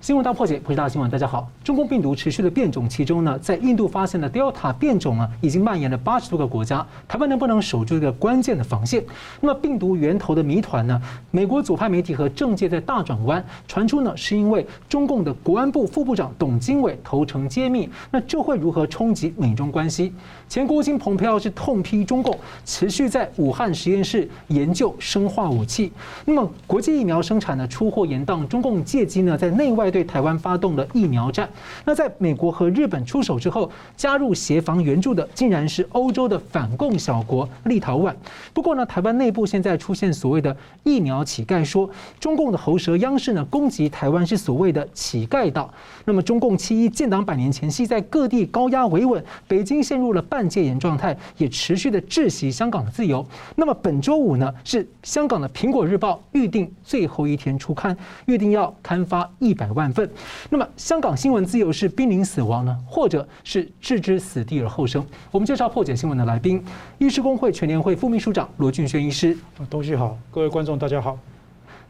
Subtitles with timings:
[0.00, 1.10] 新闻大破解，不是大新闻。
[1.10, 6.86] 大家好，中共病毒持续的变种，其中呢，在印度发现的 Delta 变种啊，已经蔓延了八十多个国家。
[7.08, 9.04] 台湾能不能守住这个关键的防线？
[9.40, 11.02] 那么病毒源头的谜团呢？
[11.32, 20.14] 美国左派媒体和政界在大转弯，传出呢是因为中共的国安部副部长董经纬投诚揭秘，那这会如何冲击美中关系？
[20.48, 25.92] 前国务卿蓬佩奥是痛批中共持续在武汉实验室研究生化武器。
[26.24, 29.87] 那么国际疫苗生产呢出货延宕，中共借机呢在内外。
[29.90, 31.48] 对台湾发动了疫苗战，
[31.84, 38.12] 那在美国和日本出手之后，加入协防援助的竟然是欧洲的反共小国立陶宛。
[38.52, 41.88] 不过呢，台湾内部现在出现所谓的疫苗乞丐说，
[42.18, 45.72] 中共的喉舌央视呢攻击台湾是所谓的乞丐岛。
[46.04, 53.24] 那么中共七一建党百年前夕，在各地高压维稳，北京陷入了半戒严状态，也持续的窒息香港的自由。
[53.54, 57.96] 那么本周五呢，是香港的苹果日报预定最后一天出刊，
[58.26, 59.68] 预定要刊发一百。
[59.78, 60.10] 万份。
[60.50, 65.02] 那么，香港新闻自由是濒临死亡呢，或者是置之死地而后生？
[65.30, 66.62] 我们介绍破解新闻的来宾：
[66.98, 69.38] 医师工会全联会副秘书长罗俊轩医师。
[69.70, 71.16] 东西好，各位观众大家好。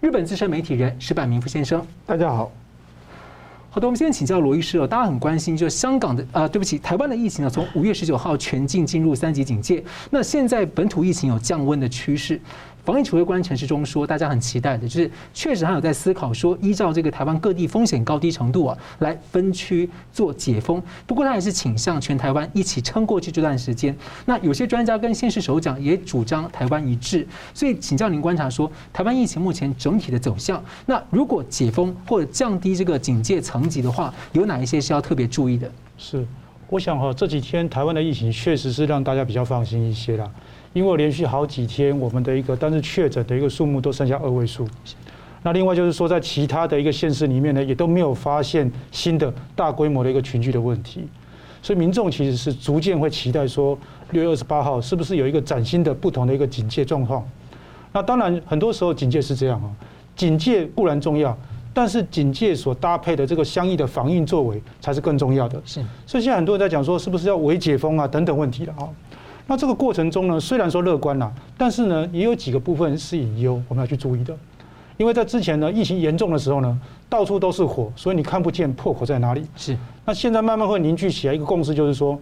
[0.01, 1.85] 日本资深媒体人石板明夫先生。
[2.07, 2.53] 大家好。
[3.71, 12.41] 好的，我们先请教罗医师哦，大家很关心，就是香港的啊，对不起，台湾的疫情呢，从五月十九号全境进入三级警戒，那现在本土疫情有降温的趋势。
[12.89, 20.83] 防疫指挥官陈时中说：“大家很期待的，就是确实还有在思考说，依照这个台湾各地风险高低程度啊，来分区做解封。
[21.07, 23.95] 不过他还是倾向全台湾一起撑过去这段时间。
[24.25, 27.29] 那有些专家跟县市首长也主张台湾一致。
[27.53, 35.71] 所以请教您观察说，台湾疫情目前整体的走向，那如果解封或者降低这个警戒层级的话，有哪一些是要特别注意的？
[35.99, 36.27] 是，
[36.71, 40.27] 我想哈，这几天台湾的疫情确实是让大家比较放心一些啦。”
[40.73, 44.67] 因为连续好几天，我们的一个单日确诊的一个数目都剩下二位数。
[45.43, 51.07] 那另外就是说，在其他的一个县市里面呢，也都没有发现新的大规模的一个群聚的问题。
[51.63, 53.79] 所以民众其实是逐渐会期待说，
[54.11, 57.27] 六月二十八号是不是有一个崭新的不同的一个警戒状况？
[57.93, 59.71] 那当然，很多时候警戒是这样啊，
[60.15, 61.37] 警戒固然重要，
[61.73, 65.61] 但是警戒所搭配的这个相应的防疫作为才是更重要的。
[65.65, 65.81] 是。
[66.07, 68.89] 所以现在很多人在讲说，是不是要微解封啊等等问题了啊？
[69.51, 74.37] 那这个过程中呢，虽然说乐观了，但是呢，也有几个部分是隐忧，我们要去注意的。
[74.99, 76.79] 因为在之前呢，疫情严重的时候呢，
[77.09, 79.47] 到处都是火，所以你看不见破口在哪里。
[79.57, 79.75] 是。
[80.05, 82.19] 那现在慢慢会凝聚起来一个共识，就是说，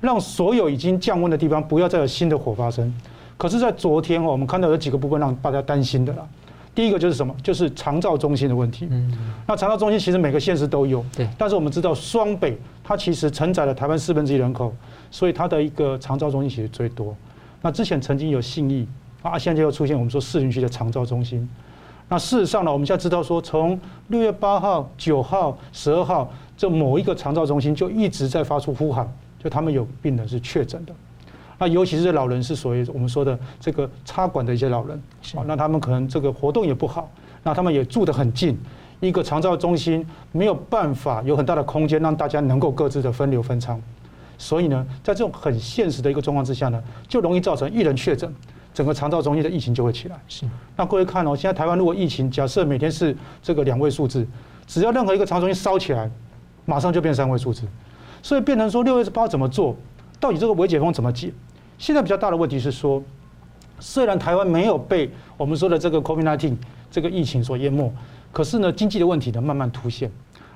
[0.00, 2.90] 让所有已经降温的地方不要再有新的火发生。
[3.36, 6.26] 可是，在昨天哦，我们看到有几个部分让大家担心的啦。
[6.74, 7.34] 第一个就是什么？
[7.42, 8.88] 就是长照中心的问题。
[8.90, 9.12] 嗯。
[9.46, 11.04] 那长照中心其实每个县市都有。
[11.14, 11.28] 对。
[11.36, 14.72] 但是我们知道双北它其实承载了台湾四分之一人口。
[15.12, 17.14] 所以它的一个长照中心其实最多。
[17.60, 18.88] 那之前曾经有信义
[19.22, 21.48] 啊，现在又出现我们说市林区的长照中心。
[22.08, 23.78] 那事实上呢，我们现在知道说，从
[24.08, 30.92] 六月八号、九号、十二号，这某一个长照中心就一直在发出呼喊，就他们有病人是确诊的。
[31.58, 35.00] 那尤其是老人是属于我们说的这个插管的一些老人，
[35.36, 37.08] 啊，那他们可能这个活动也不好，
[37.44, 38.58] 那他们也住得很近，
[38.98, 43.80] 一个长照中心没有办法有很大的空间让大家能够各自的分流分舱。
[44.42, 48.28] 所以呢，在这种很现实的一个状况之下呢，就容易造成一人确诊，
[48.74, 50.20] 整个肠道中心的疫情就会起来。
[50.26, 50.44] 是。
[50.76, 54.26] 那各位看哦，现在台湾如果疫情假设每天是这个两位数字，
[54.66, 56.10] 只要任何一个长照中心烧起来，
[56.64, 57.62] 马上就变三位数字。
[58.20, 59.76] 所以变成说六月十八怎么做？
[60.18, 61.32] 到底这个微解封怎么解？
[61.78, 63.00] 现在比较大的问题是说，
[63.78, 66.56] 虽然台湾没有被我们说的这个 COVID-19
[66.90, 67.92] 这个疫情所淹没，
[68.32, 70.10] 可是呢，经济的问题呢慢慢凸显。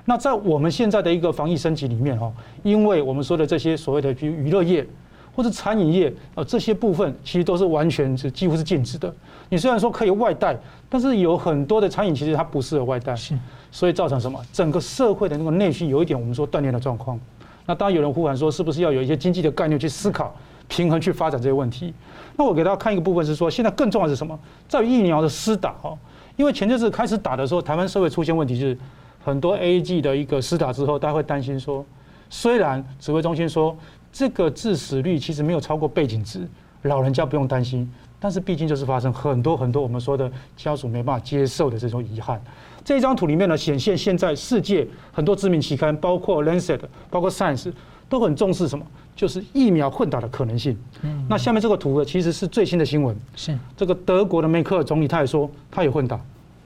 [0.09, 2.31] 那在我们现在的一个防疫升级里面哈，
[2.63, 4.87] 因为我们说的这些所谓的，比如娱乐业
[5.35, 9.13] 或者餐饮业啊，这些部分其实都是完全是几乎是禁止的。
[9.49, 10.57] 你虽然说可以外带，
[10.87, 13.37] 但是有很多的餐饮其实它不适合外带，是，
[13.69, 14.41] 所以造成什么？
[14.53, 17.19] 整个社会的那个内需有一点我们说断裂的状况。
[17.65, 20.33] 那当然有人呼喊说，是不是要有一些经济的概念去思考
[20.69, 21.93] 平衡去发展这些问题？
[22.37, 24.39] 那我给大家看一个部分是说，现在更重要的是什么？
[24.69, 25.93] 在于疫苗的施打哈，
[26.37, 28.77] 因为前阵子开始打的时候，台湾社会出现问题就是。
[29.27, 31.85] 很多 A G 的一个施打之后，大家会担心说，
[32.29, 33.75] 虽然指挥中心说
[34.09, 36.47] 这个致死率其实没有超过背景值，
[36.83, 37.91] 老人家不用担心，
[38.21, 42.41] 但是毕竟就是发生很多很多我们说的家属没办法接受的这种遗憾。
[42.85, 47.69] 这张图里面呢，显现现在世界很多知名期刊，包括 Lancet，包括 Science，
[48.07, 48.85] 都很重视什么？
[49.13, 50.77] 就是疫苗混打的可能性。
[51.01, 51.25] 嗯。
[51.29, 53.13] 那下面这个图呢，其实是最新的新闻。
[53.35, 53.59] 是。
[53.75, 56.17] 这个德国的梅克尔总理他也说，他也混打，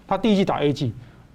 [0.05, 0.91] 他第一季打 AZ。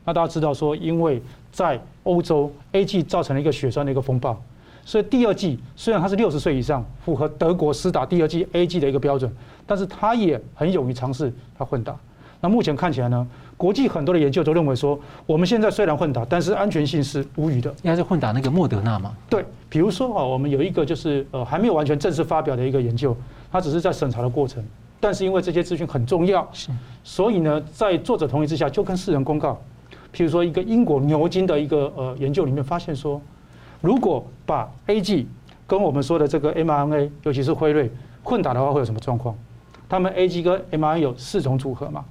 [0.07, 1.21] 那大家知道说，因为
[1.51, 4.41] 在欧洲 AZ 造成了一个血栓的一个风暴，
[4.85, 9.31] 所以第二季虽然他是六十岁以上，符合德国施打第二季 AZ 的一个标准，
[9.67, 11.95] 但是他也很勇于尝试他混打。
[12.41, 13.27] 那目前看起来呢，
[13.57, 17.69] 国际很多的研究都认为说，我们现在虽然混打，但是安全性是无虞的。
[17.83, 19.13] 应该是混打那个莫德纳嘛？
[19.29, 23.17] 对，比如说啊，我们有一个就是呃还没有完全正式发表的一个研究，
[23.51, 24.63] 它只是在审查的过程。
[25.01, 26.71] 但是因为这些资讯很重要，是，
[27.03, 29.61] 所以呢，在作者同意之下，就跟世人公告。
[30.17, 33.21] 譬如说，一个英国牛津的一个呃研究里面发现说，
[33.83, 35.27] 如果把 AG
[35.67, 37.91] 跟我们说的这个 mRNA，尤其是辉瑞
[38.23, 39.37] 混打的话，会有什么状况？
[39.87, 42.03] 他们 AG 跟 mRNA 有四种组合嘛？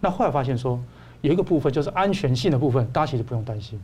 [0.00, 0.80] 那后来发现说，
[1.20, 3.78] 有一个部分就是安全性的部分，大家其实不用担心。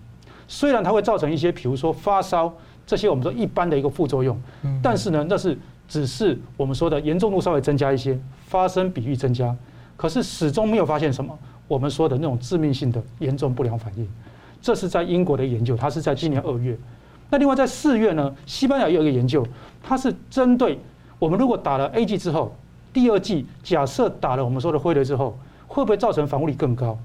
[0.49, 2.50] 虽然它会造成一些，比如说发烧
[2.87, 4.40] 这些我们说一般的一个副作用，
[4.82, 9.55] 但是呢，那是只是我们说的严重度稍微增加一些，发生比率增加，
[9.99, 11.38] 可是始终没有发现什么。
[11.68, 14.08] 我们说的那种致命性的严重不良反应，
[14.62, 16.76] 这是在英国的研究，它是在今年二月。
[17.28, 19.44] 那另外在四月呢，西班牙也有一个研究，
[19.82, 20.78] 它是针对
[21.18, 22.54] 我们如果打了 A G 之后，
[22.92, 25.36] 第二剂假设打了我们说的辉瑞之后，
[25.66, 26.96] 会不会造成防护力更高？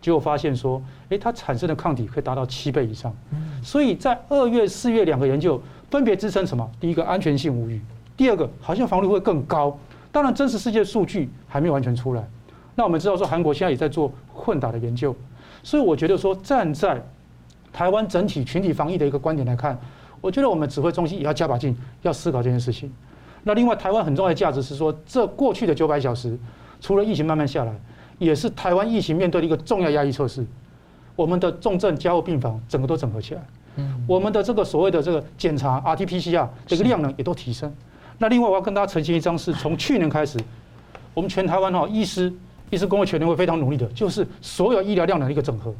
[0.00, 3.14] 结果发现说，诶，它产生的抗体可以达到七倍以上。
[3.62, 6.68] 所以在二月、四月两个研究分别支撑什么？
[6.80, 7.80] 第一个安全性无虞，
[8.16, 9.78] 第二个好像防护力会更高。
[10.10, 12.28] 当然真实世界数据还没有完全出来。
[12.74, 15.14] 那我们知道说，韩国现在也在做混打的研究，
[15.62, 17.02] 所以我觉得说，站在
[17.72, 19.78] 台湾整体群体防疫的一个观点来看，
[20.20, 22.92] 我觉得我们指挥中心也要加把劲，要思考这件事情。
[23.42, 26.38] 那另外，台湾很重要的价值是说，这过去的九百小时，
[26.80, 27.74] 除了疫情慢慢下来，
[28.18, 30.46] 也是台湾疫情面对的一个重要压力测试。
[31.16, 33.42] 我们的重症加护病房整个都整合起来，
[34.06, 37.72] 我们的这个所谓的这个检查 RT-PCR 这个量能也都提升。
[38.18, 40.38] 那另外，我要跟大家澄清一张，是从去年开始，
[41.14, 42.32] 我们全台湾哈医师。
[42.70, 45.74] 医师工会全联会非常努力的，就是所有医疗量的一个整合。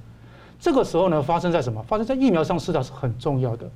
[0.59, 1.83] 这个时候呢，发生在什么？
[1.85, 3.69] 发生在疫苗上施打是很重要的，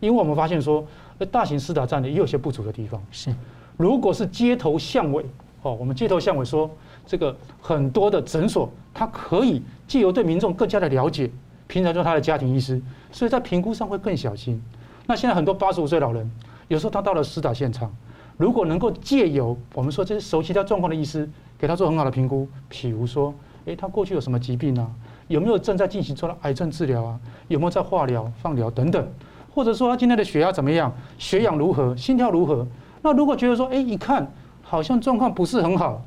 [0.00, 0.84] 因为我们发现说，
[1.30, 3.00] 大型施打站呢也有些不足的地方。
[3.12, 3.32] 是，
[3.76, 5.24] 如果是街头巷尾，
[5.62, 6.68] 哦，我们街头巷尾说，
[7.06, 11.30] 这个很多的诊所，它可以借由对民众更加的了解，
[11.68, 12.82] 平常做他的家庭医师，
[13.12, 14.60] 所以在评估上会更小心。
[15.06, 16.28] 那现在很多八十五岁老人，
[16.66, 17.94] 有时候他到了施打现场，
[18.42, 21.30] 如果能够借由我们说这是熟悉他状况的医师。
[21.56, 23.32] 给他做很好的评估，譬如说，
[23.66, 24.90] 诶，他过去有什么疾病啊？
[25.28, 27.20] 有没有正在进行做了癌症治疗啊？
[27.46, 29.06] 有没有在化疗、放疗等等？
[29.54, 30.92] 或者说他今天的血压怎么样？
[31.20, 31.96] 血氧如何？
[31.96, 32.66] 心跳如何？
[33.00, 34.28] 那如果觉得说，诶，一看
[34.60, 36.02] 好像状况不是很好，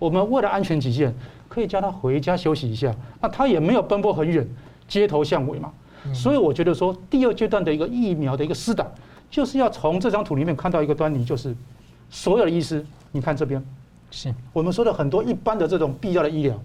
[0.00, 1.14] 我们为了安全起见，
[1.48, 2.92] 可以叫他回家休息一下。
[3.20, 4.44] 那他也没有奔波很远，
[4.88, 5.72] 街头巷尾嘛。
[6.12, 8.84] 所以我觉得说，第二阶段的一个疫苗的一个施打，
[9.30, 11.54] 就是要从这张图里面看到一个端倪，就是
[12.10, 13.62] 所有的医师，你看这边。
[14.10, 16.58] 是我们说的很多一般的这种必要的医疗，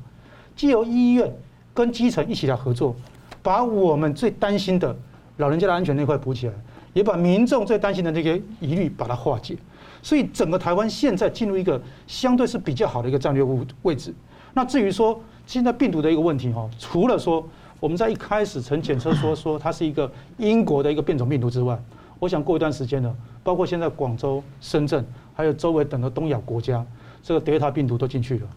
[0.56, 1.30] 既由医院
[1.74, 2.96] 跟基层一起来合作，
[3.42, 4.96] 把我们最担心的
[5.38, 6.54] 老人家的安全那块补起来，
[6.94, 9.58] 也把民众最担心的那些疑虑把它化解。
[10.02, 14.14] 所以整个台湾现在进入一个相对是比较好的一个战略位位置。
[14.54, 17.46] 那至于说现在病毒的一个问题哈，除了说
[17.82, 21.78] 我们在一开始曾检测说说它是一个英国的一个变种病毒之外，
[22.24, 26.82] 我想过一段时间呢，包括现在广州、深圳还有周围等的东亚国家。
[27.22, 28.48] 这个德尔塔病毒都进去了，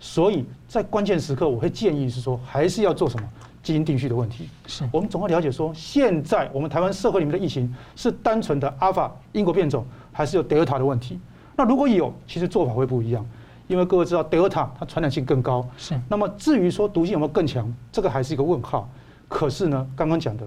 [0.00, 3.28] 所以在关键时刻，我会建议是说，还是要做什么
[3.62, 4.48] 基因定序的问题。
[4.66, 11.20] 是我们总要了解说，现在我们台湾社会里面的疫情是单纯的阿尔法英国变种，还是有德尔塔的问题？
[11.56, 13.24] 那如果有，其实做法会不一样，
[13.68, 15.64] 因为各位知道德尔塔它传染性更高。
[15.76, 15.94] 是。
[16.08, 18.88] 那么至于说毒性有没有更强，这个还是一个问号。
[19.28, 20.46] 可是呢，刚刚讲的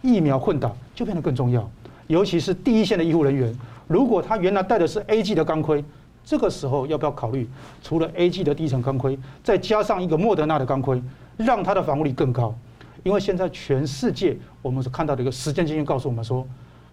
[0.00, 1.68] 疫苗混打就变得更重要，
[2.06, 3.54] 尤其是第一线的医护人员，
[3.86, 5.84] 如果他原来戴的是 AG 的钢盔。
[6.28, 7.48] 这个时候要不要考虑，
[7.80, 11.00] 除了 A G 的第一层钢盔，再加上一个莫德纳的钢盔，
[11.36, 12.52] 让他的防护力更高？
[13.04, 16.44] 因为现在全世界我们所看到的一个实践经验告诉我们说，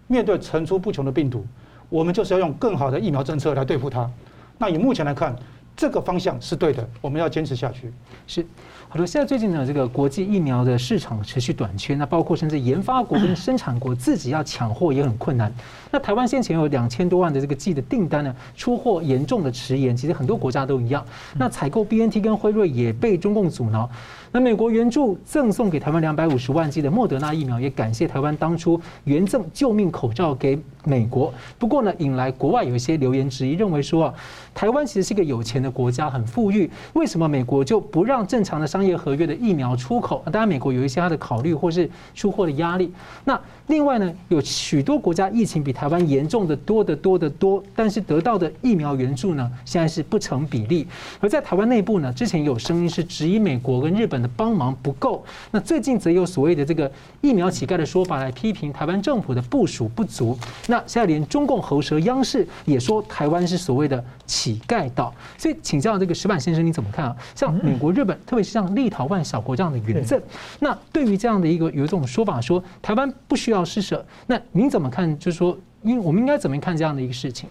[0.06, 1.44] 面对层出不穷的病毒，
[1.88, 4.08] 我们就是要用更好的疫苗政策来对付它。
[4.56, 5.34] 那以目前来看，
[5.76, 7.92] 这个方向是对的，我们要坚持下去。
[8.28, 8.46] 是。
[8.94, 15.52] 好的，现在最近呢，这个国际疫苗的市场持续短缺，那包括甚至研发国跟生产国自己要抢货也很困难。
[15.90, 21.04] 那台湾先前有两千多万的这个剂的订单呢，出货严重的迟延，其实很多国家都一样。
[21.36, 23.90] 那采购 BNT 跟辉瑞也被中共阻挠。
[24.36, 31.32] 那美国援助赠送给台湾两百五十万剂的莫德纳疫苗，也感谢台湾当初援赠救命口罩给美国。
[31.56, 34.14] 不过呢，引来国外有一些留言质疑，认为说啊，
[34.52, 40.20] 台湾其实是一个有钱的国家，很富裕，为什么美国就不让正常的商业合约的疫苗出口？
[40.32, 42.92] 当然，美国有一些他的考虑或是出货的压力。
[43.24, 50.86] 那另外呢，有许多国家疫情比台湾严重的多得多得多，但是得到的疫苗援助呢，现在是不成比例。
[51.18, 56.90] 而在台湾内部呢，之前有声音是质疑美国跟日本的帮忙不够，那最近则有所谓的这个
[57.22, 60.38] 疫苗乞丐的说法来批评台湾政府的部署不足。
[60.66, 65.14] 那那现在连中共喉舌央视也说台湾是所谓的乞丐岛。
[65.38, 67.16] 所以请教这个石板先生，你怎么看啊？
[67.36, 70.20] 像美国、日本，特别是像立陶宛小国这样的远赠，
[70.58, 75.18] 那对于这样的一个有一种说法说台湾不需要施舍，那您怎么看？
[75.18, 77.46] 就是说，应我们应该怎么看这样的一个事情？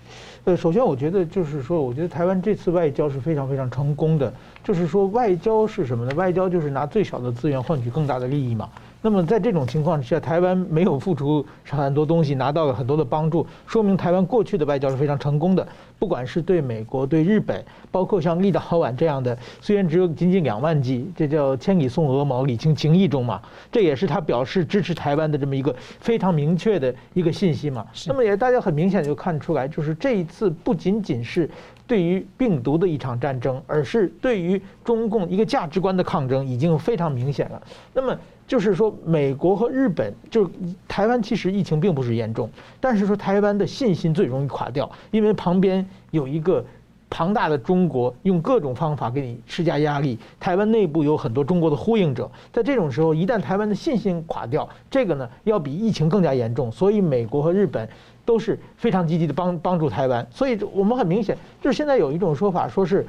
[0.45, 4.33] 呃，首先我觉得就是说，我觉得台湾这次外交是非常非常成功的。
[4.63, 6.15] 就是说，外交是什么呢？
[6.15, 8.67] 外交就是拿最小的资源换取更大的利益嘛。
[9.05, 15.67] 那么在这种情况之下，台湾没有付出很多东西，拿到了很多的帮助，说明台湾过去的外交是非常成功的。
[15.99, 23.41] 不管是对美国、对日本，包括像立陶宛这样的，虽然只有仅仅两万剂，这叫千里送鹅毛，礼轻情意重嘛。
[23.69, 27.85] 这也是他表示支持台湾的这么一个非常明确的一个信息嘛。
[28.07, 31.49] 那么也大家很明显就看出来，就是这一次不仅仅是
[31.85, 37.61] 对于病毒的一场战争，而是对于中共一个价值观的抗争，已经非常明显了。
[37.93, 38.17] 那么。
[38.53, 40.51] 就是说，美国和日本，就是
[40.87, 42.47] 台湾，其实疫情并不是严重，
[42.79, 46.63] 但是说台湾的信心最容易垮掉，因为旁边有一个
[47.09, 50.19] 庞大的中国，用各种方法给你施加压力。
[50.39, 56.71] 台湾内部有很多中国的呼应者，在这种时候，一旦台湾的信心垮掉，这个呢要比疫情更加严重。
[56.71, 57.89] 所以，美国和日本
[58.23, 60.27] 都是非常积极的帮帮助台湾。
[60.29, 63.03] 所以我们很明显，就是现在有一种说法，说是。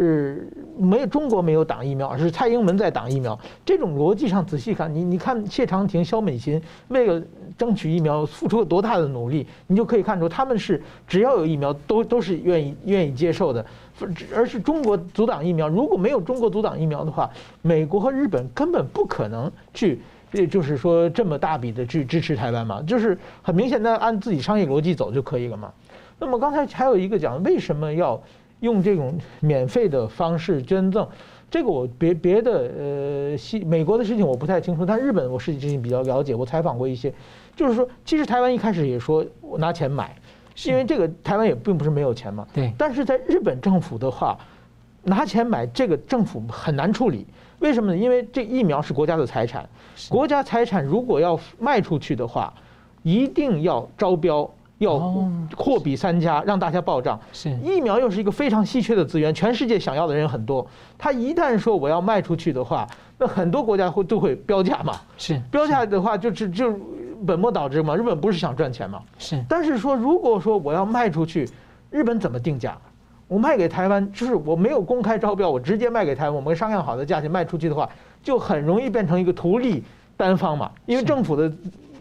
[0.00, 3.38] 是没有中国没有挡疫苗，而是蔡英文在挡疫苗。
[3.66, 7.22] 这种逻辑上仔细看，你你看谢长廷、萧美琴为了
[7.58, 13.64] 争取疫苗付出了多大的努力，你就可以看出他们是只要有疫苗都都是愿意愿意接受的。
[14.34, 17.28] 而是中国阻挡疫苗，如果没有中国阻挡疫苗的话，
[17.60, 20.00] 美国和日本根本不可能去，
[20.32, 25.70] 这就是说这么大笔的去支持台湾嘛，就是很明显的按自己商业逻辑走就可以了嘛。
[26.18, 28.18] 那么刚才还有一个讲为什么要？
[28.60, 31.06] 用这种免费的方式捐赠，
[31.50, 37.12] 这个我别别的呃西美国的事情我不太清楚，但日本我事情比较了解，我采访过一些，
[37.56, 40.14] 就是说其实台湾一开始也说我拿钱买，
[40.64, 42.46] 因为这个台湾也并不是没有钱嘛。
[42.54, 42.72] 对。
[42.78, 44.38] 但是在日本政府的话，
[45.02, 47.26] 拿钱买这个政府很难处理，
[47.60, 47.98] 为什么呢？
[47.98, 49.68] 因为这疫苗是国家的财产，
[50.08, 52.52] 国家财产如果要卖出去的话，
[53.02, 54.48] 一定要招标。
[54.80, 54.98] 要
[55.56, 57.18] 货比三家，让大家报账。
[57.34, 60.66] 是疫苗又是一个非常稀缺的资源，全世界想要的人很多。
[60.96, 64.94] 他一旦说我要卖出去的话，那很多国家会都会标价嘛。
[65.18, 66.74] 是标价的话，就是就
[67.26, 67.94] 本末倒置嘛。
[67.94, 69.02] 日本不是想赚钱嘛？
[69.18, 69.44] 是。
[69.46, 71.46] 但是说，如果说我要卖出去，
[71.90, 72.76] 日本怎么定价？
[73.28, 77.86] 我卖给台湾，就是我没有公开招标，我直接卖给台湾，我们商量好的价钱卖出去的话，
[78.22, 79.84] 就很容易变成一个图利
[80.16, 80.70] 单方嘛。
[80.86, 81.52] 因为政府的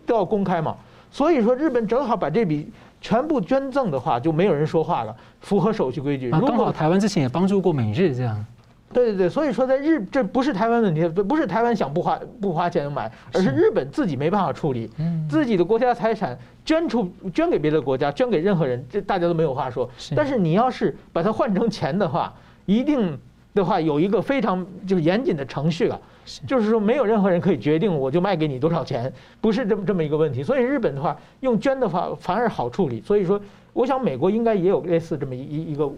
[0.06, 0.78] 都要公开嘛。
[1.12, 6.30] 所以说，日本正好把这笔全部捐赠的话，就没有人说话了，符合手续规矩。
[6.30, 8.46] 如果台湾之前也帮助过美日这样，
[8.92, 14.90] 对对对，所以说在日这不是台湾问题，不是台湾想不花不花钱买，而是日本自己没办法处理，
[15.30, 19.90] 自己的国家财产捐出捐给别的国家，捐给任何人，这大家都没有话说。
[20.16, 22.34] 但是你要是把它换成钱的话，
[22.66, 23.18] 一定
[23.54, 26.00] 的话有一个非常就是严谨的程序了。
[26.46, 30.44] 就是说，没有任何人可以决定我就卖给你多少钱，不是这么这么一个问题。
[30.44, 33.02] 所以日本的话，用捐的话反而好处理。
[33.02, 33.40] 所以说，
[33.74, 35.90] 我想美国应该也有类似这么一一个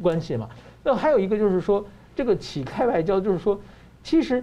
[0.00, 0.48] 关系嘛。
[0.84, 3.60] 那还有一个就是说，这个乞丐外交，就是说，
[4.02, 4.42] 其实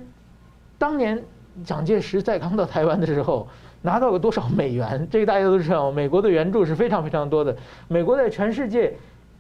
[0.77, 1.24] 当年
[1.63, 3.48] 蒋介石在刚到台湾的时候，
[3.82, 5.08] 拿到了多少美元？
[5.10, 7.56] 这个大家都知道，美国的援助是非常非常多的。
[7.88, 8.94] 美国在全世界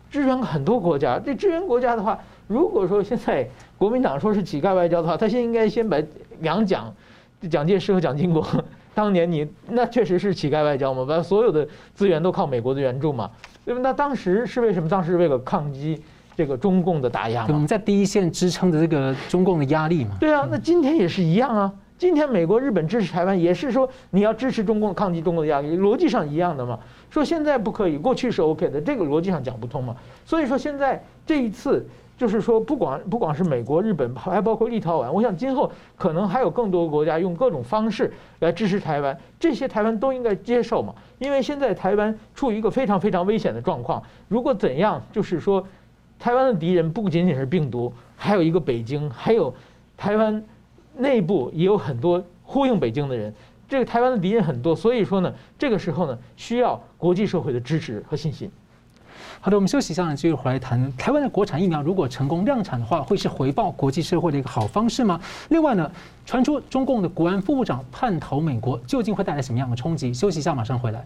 [0.09, 2.17] 支援很多国家，这支援国家的话。
[2.47, 5.97] 如果说现在国民党说是乞丐外交的话，他现在应该先把
[6.39, 6.93] 两蒋，
[7.49, 8.45] 蒋介石和蒋经国
[8.95, 13.29] 当年你那确实是乞丐外交嘛，把所有的资源都靠美国的援助嘛，
[13.65, 13.81] 对吧？
[13.83, 14.87] 那当时是为什么？
[14.87, 16.01] 当时是为了抗击
[16.35, 17.49] 这个中共的打压嘛。
[17.49, 20.11] 我们在第一线支撑着这个中共的压力嘛。
[20.19, 21.71] 对啊，那今天也是一样啊。
[21.97, 26.79] 今天美国、日本支持台湾，也是说你要支持中共抗击中共的压力，逻辑上一样的嘛。
[27.09, 29.95] 说现在不可以，过去是 OK 的，这个逻辑上讲不通嘛。
[30.25, 31.85] 所以说现在这一次。
[32.17, 40.95] 就是说，不管不光是美国、日本，还包括立陶宛，我想今后可能还有更多国家用各种方式来支持台湾，这些台湾都应该接受嘛。
[41.19, 45.63] 因为现在台湾处于一个非常非常危险的状况，如果怎样，就是说，
[46.17, 49.53] 台湾的敌人不仅仅是病毒，还有一个北京，还有
[49.95, 50.43] 台湾
[50.95, 53.31] 内部也有很多呼应北京的人，
[53.69, 58.49] 这个台湾的敌人很多，所以说呢，这个时候呢，需要国际社会的支持和信心。
[59.47, 65.17] 好的，我们休息一下呢，继续回来谈台湾的国产疫苗，如果成功量产的话，会是回报国际社会的一个好方式吗？
[65.47, 65.89] 另外呢，
[66.25, 70.13] 传出中共的国安副部长叛逃美国，究竟会带来什么样的冲击？
[70.13, 71.01] 休息一下，马上回来。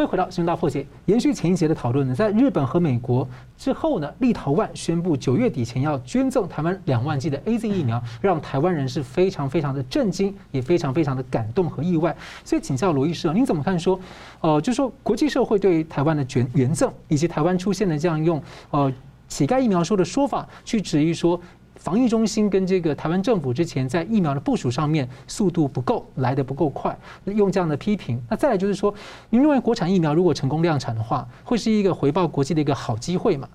[0.00, 3.28] 欢迎回到《新闻大破解》，延续前一节的讨论呢，在日本和美国
[3.58, 12.16] 之后呢，立陶宛宣布九月底前要捐赠台湾两万剂的 AZ 疫苗，让台湾人是非常非常的震惊，也非常非常的感动和意外。
[12.46, 14.00] 所以请教罗医师啊，您怎么看说？
[14.40, 18.90] 呃，就说国际社会对台湾的捐捐赠，以及台湾出现的这样用呃
[19.28, 21.38] 乞丐疫苗说的说法，去质疑说。
[21.80, 26.94] 防疫中心跟这个台湾政府之前在疫苗的部署上面速度不够，来得不够快，
[27.24, 28.22] 用这样的批评。
[28.28, 28.94] 那再来就是说，
[29.30, 33.48] 您认为国产疫苗如果成功量产的话，会是一个回报国际的一个好机会吗？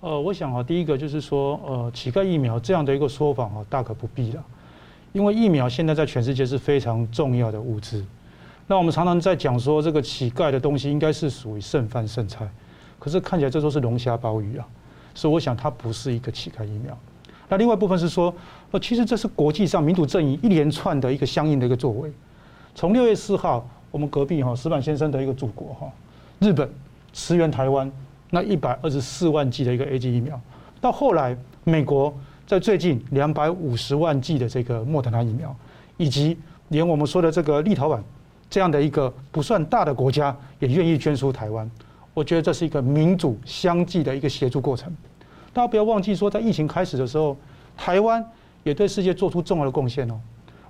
[0.00, 4.44] 呃，我想啊，第一个就是说，呃，乞丐疫苗这样的一个说法啊，大可不必了，
[5.12, 8.04] 因为疫苗现在在全世界是非常重要的物资。
[8.66, 12.46] 那我们常常在讲说，这个乞丐的东西应该是属于剩饭剩菜，
[12.98, 14.66] 可是看起来这都是龙虾鲍鱼啊，
[15.14, 16.94] 所以我想它不是一个乞丐疫苗。
[17.48, 18.34] 那另外一部分是说，
[18.70, 22.10] 呃，其实这是国际上民主阵营一连串的一个相应的一个作为。
[22.74, 25.92] 从六月四号，我们隔壁哈石板先生的一个祖国哈
[26.40, 26.68] 日本
[27.12, 27.90] 驰援台湾
[28.30, 30.40] 那一百二十四万剂的一个 AZ 疫苗，
[30.80, 32.12] 到后来美国
[32.46, 35.54] 在最近两百五十万剂的这个莫德纳疫苗，
[35.96, 36.36] 以及
[36.68, 38.00] 连我们说的这个立陶宛
[38.50, 41.70] 这样的一个不算大的国家也愿意捐输台湾，
[42.12, 44.92] 我觉得这是一个民主相继的一个协助过程。
[45.54, 47.36] 大家不要忘记说，在疫情开始的时候，
[47.76, 48.22] 台湾
[48.64, 50.20] 也对世界做出重要的贡献哦。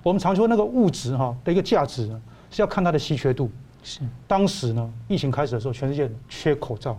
[0.03, 2.07] 我们常说那个物质哈的一个价值
[2.51, 3.49] 是要看它的稀缺度。
[3.81, 6.97] 是当时呢，疫情开始的时候，全世界缺口罩，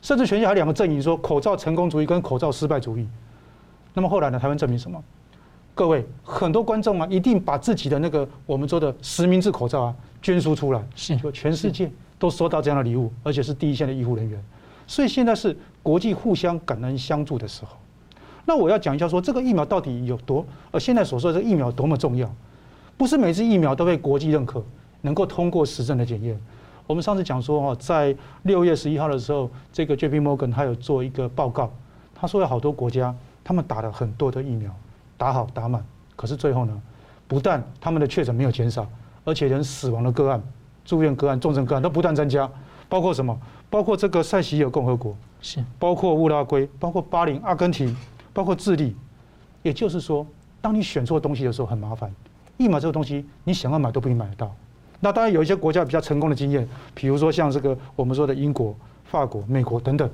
[0.00, 3.06] 甚至全世界还有两个阵营说口罩成功主义跟口罩失败主义。
[3.92, 5.02] 那么后来呢，台湾证明什么？
[5.74, 14.42] 各位很多观众啊，一定把自己的那个我们说的实名制口罩啊捐输出来，是就全世界都收到这样的礼物，而且是第一线的医护人员。
[14.86, 17.76] 所以现在是国际互相感恩相助的时候。
[18.44, 20.46] 那我要讲一下，说这个疫苗到底有多？
[20.70, 22.32] 呃，现在所说的疫苗多么重要？
[22.96, 24.62] 不是每次疫苗都被国际认可，
[25.00, 26.40] 能够通过实证的检验。
[26.86, 31.72] 我们上次讲说，哈，在六月十一号的时候，这个 JP Morgan 他有做一个报告，
[32.14, 33.12] 他说有好多国家
[33.42, 34.72] 他们打了很多的疫苗，
[35.16, 36.80] 打好打满，可是最后呢，
[37.26, 38.86] 不但他们的确诊没有减少，
[39.24, 40.40] 而且连死亡的个案、
[40.84, 42.48] 住院个案、重症个案都不断增加，
[42.88, 43.36] 包括什么？
[43.68, 47.94] 包括这个塞西尔共和国，是包括乌拉圭，包括巴林、阿根廷，
[48.32, 48.96] 包括智利。
[49.62, 50.24] 也就是说，
[50.60, 52.12] 当你选错东西的时候很麻烦。
[52.56, 54.54] 疫苗这个东西，你想要买都不一定买得到。
[55.00, 60.08] 那当然有一些国家比较成功的经验，比如说像这个我们说的英国、法国、美国等等。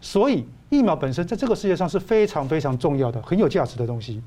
[0.00, 4.22] 所以疫苗本身在这个世界上是非常非常重要的、很有价值的东西。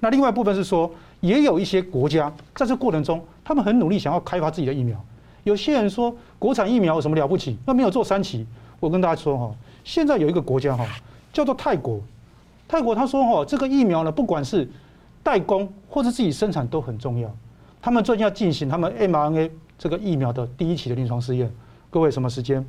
[0.00, 0.90] 那另外一部分是说，
[1.20, 4.98] 也有一些国家在这过程中，他们很努力想要开发自己的疫苗。
[5.44, 7.56] 有些人说国产疫苗有什么了不起？
[7.66, 8.46] 那没有做三期。
[8.78, 10.86] 我跟大家说哈，现在有一个国家哈，
[11.32, 12.00] 叫做泰国。
[12.68, 14.68] 泰国他说哈，这个疫苗呢，不管是
[15.22, 17.30] 代工或者自己生产都很重要。
[17.80, 21.52] 他们最近要进行他们 mRNA 这个疫苗的第一期的临床试验。
[21.90, 22.64] 各位什么时间？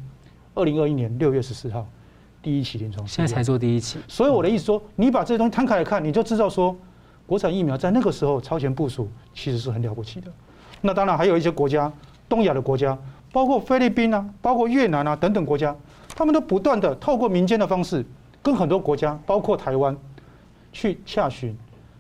[0.56, 1.86] 二零二一年六月十四号，
[2.42, 3.28] 第一期临床试验。
[3.28, 4.00] 现在才做第一期。
[4.08, 6.76] 所以我的意思说，你把这些东西摊开来看，你就知道说，
[7.26, 10.32] 国产疫苗在那个时候超前部署，其实是很了不起的。
[10.82, 11.92] 那当然还有一些国家。
[12.34, 12.98] 东亚的国家，
[13.32, 15.76] 包括菲律宾啊，包括越南啊等等国家，
[16.16, 18.04] 他们都不断的透过民间的方式，
[18.42, 19.96] 跟很多国家，包括台湾，
[20.72, 21.56] 去洽询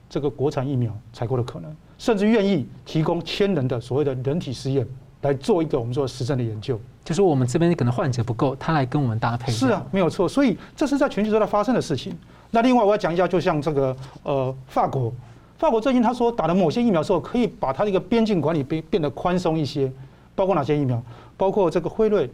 [0.09, 4.87] 这个国产疫苗采购的可能，甚至愿意提供千人的所谓的人体试验
[5.21, 6.79] 来做一个我们说实证的研究。
[7.03, 9.51] 就是我们这边可能患者不够，他来跟我们搭配。
[9.51, 10.27] 是啊，没有错。
[10.27, 12.17] 所以这是在全球都在发生的事情。
[12.49, 15.13] 那另外我要讲一下，就像这个呃法国，
[15.59, 19.91] 法国最近他说打了某些疫苗之后，可以把他的一个边境管理变变得宽松一些。
[20.35, 21.01] 包括哪些疫苗？
[21.37, 22.29] 包括这个辉瑞、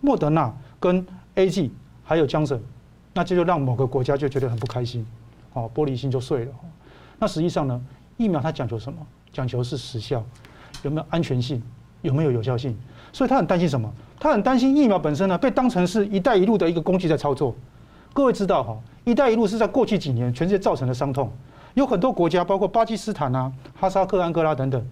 [0.00, 1.72] 莫德纳跟 A G，
[2.04, 2.60] 还有江省，
[3.12, 5.06] 那这就让某个国家就觉得很不开心，
[5.52, 6.52] 哦，玻璃心就碎了。
[7.18, 7.80] 那实际上呢，
[8.16, 8.98] 疫苗它讲求什么？
[9.32, 10.22] 讲求是时效，
[10.82, 11.60] 有没有安全性，
[12.02, 12.76] 有没有有效性？
[13.12, 13.92] 所以他很担心什么？
[14.20, 17.54] 他很担心疫苗本身呢被当成是一带一路的一个工具在操作。
[18.12, 21.30] 各位知道哈，一带一路是在过去几年全世界造成的伤痛，
[21.74, 24.86] 有很多国家，包括巴基斯坦啊、哈萨克、安哥拉等等。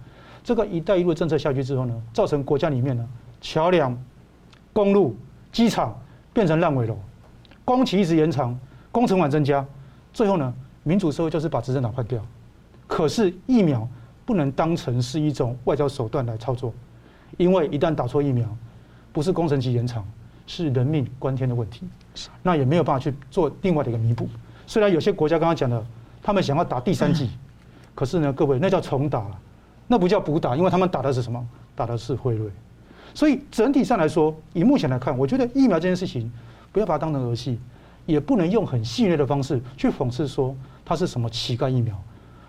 [0.44, 3.09] 这个“一带一路”政策下去之后呢，造成国家里面呢
[3.40, 3.96] 桥梁、
[4.72, 5.16] 公路、
[5.52, 5.96] 机场
[6.33, 6.96] 变成烂尾楼，
[7.64, 8.59] 工期一直延长，
[8.90, 9.64] 工程款增加，
[10.12, 10.52] 最后呢，
[10.83, 12.20] 民主社会就是把执政党换掉。
[12.87, 13.88] 可是疫苗
[14.24, 16.72] 不能当成是一种外交手段来操作，
[17.37, 18.48] 因为一旦打错疫苗，
[19.12, 20.05] 不是工程期延长，
[20.46, 21.87] 是人命关天的问题，
[22.42, 24.28] 那也没有办法去做另外的一个弥补。
[24.66, 25.85] 虽然有些国家刚刚讲的，
[26.22, 27.31] 他们想要打第三剂，
[27.94, 29.38] 可是呢，各位那叫重打了。
[29.87, 31.47] 那不叫补打，因为他们打的是什么？
[31.75, 32.51] 打的是辉瑞。
[33.14, 36.33] 所以整体上来说，以目前来看，我觉得疫苗这件事情，
[36.73, 37.59] 不要把它当成儿戏，
[38.07, 41.95] 也不能用很戏谑的方式去讽刺说它是什么乞丐疫苗。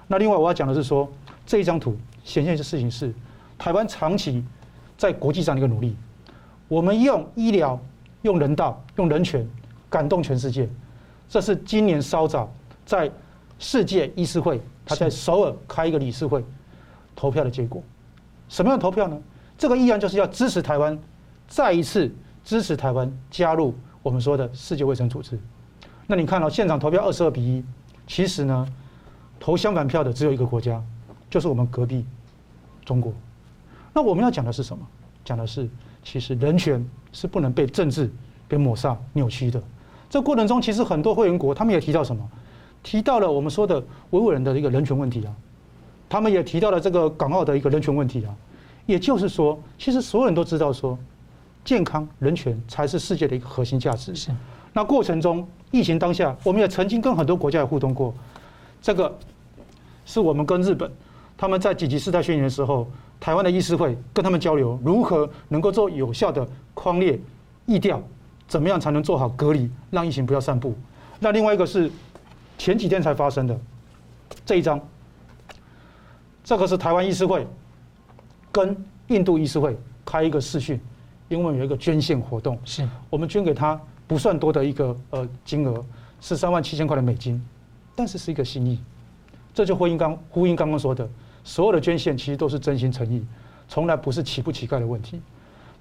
[0.07, 1.11] 那另外我要讲的是说，
[1.45, 3.13] 这一张图显现的事情是
[3.57, 4.43] 台湾长期
[4.97, 5.95] 在国际上的一个努力。
[6.69, 7.79] 我们用医疗、
[8.21, 9.45] 用人道、用人权
[9.89, 10.69] 感动全世界，
[11.27, 12.49] 这是今年稍早
[12.85, 13.11] 在
[13.59, 16.43] 世界医师会，他在首尔开一个理事会
[17.15, 17.81] 投票的结果。
[18.49, 19.19] 什么样的投票呢？
[19.57, 20.97] 这个议案就是要支持台湾，
[21.47, 25.39] 再一次支持台湾加入我们说的世界卫生组织。
[26.07, 27.63] 那你看到现场投票二十二比一，
[28.05, 28.67] 其实呢，
[29.39, 30.83] 投相反票的只有一个国家，
[31.29, 32.05] 就是我们隔壁
[32.83, 33.13] 中国。
[33.93, 34.85] 那我们要讲的是什么？
[35.23, 35.69] 讲的是，
[36.03, 38.11] 其实人权是不能被政治
[38.49, 39.61] 给抹杀、扭曲的。
[40.09, 42.29] 这过程中，其实很多会员国他们也提到什么？
[42.83, 45.33] 提到了我们说的维吾尔人的一个人权问题啊。
[46.13, 48.35] 他们也提到了这个港澳的一个人权问题啊。
[48.85, 50.95] 也就是说，其实所有人都知道说，
[51.65, 54.13] 健康人权才是世界的一个核心价值。
[54.13, 54.29] 是。
[54.73, 58.13] 那过程中，疫情当下，我们也曾经跟很多国家也互动过。
[58.79, 59.11] 这个
[60.05, 60.91] 是我们跟日本，
[61.35, 62.87] 他们在紧急事态宣言的时候。
[63.19, 67.17] 台湾的医师会跟他们交流，如何能够做有效的框列、
[67.65, 67.99] 疫调，
[68.49, 70.75] 怎么样才能做好隔离，让疫情不要散布？
[71.19, 71.89] 那另外一个是
[72.57, 73.57] 前几天才发生的
[74.45, 74.77] 这一张，
[76.43, 77.47] 这个是台湾医师会
[78.51, 78.75] 跟
[79.07, 80.79] 印度医师会开一个视讯，
[81.29, 85.83] 因为有一个捐献活动，是我们捐给他不算多的一个呃金额，
[86.19, 87.41] 是三万七千块的美金，
[87.95, 88.79] 但是是一个心意，
[89.53, 91.07] 这就呼应刚呼应刚刚说的。
[91.45, 93.25] 所有的捐献其实都是真心诚意，
[93.67, 95.21] 从来不是乞不乞丐的问题。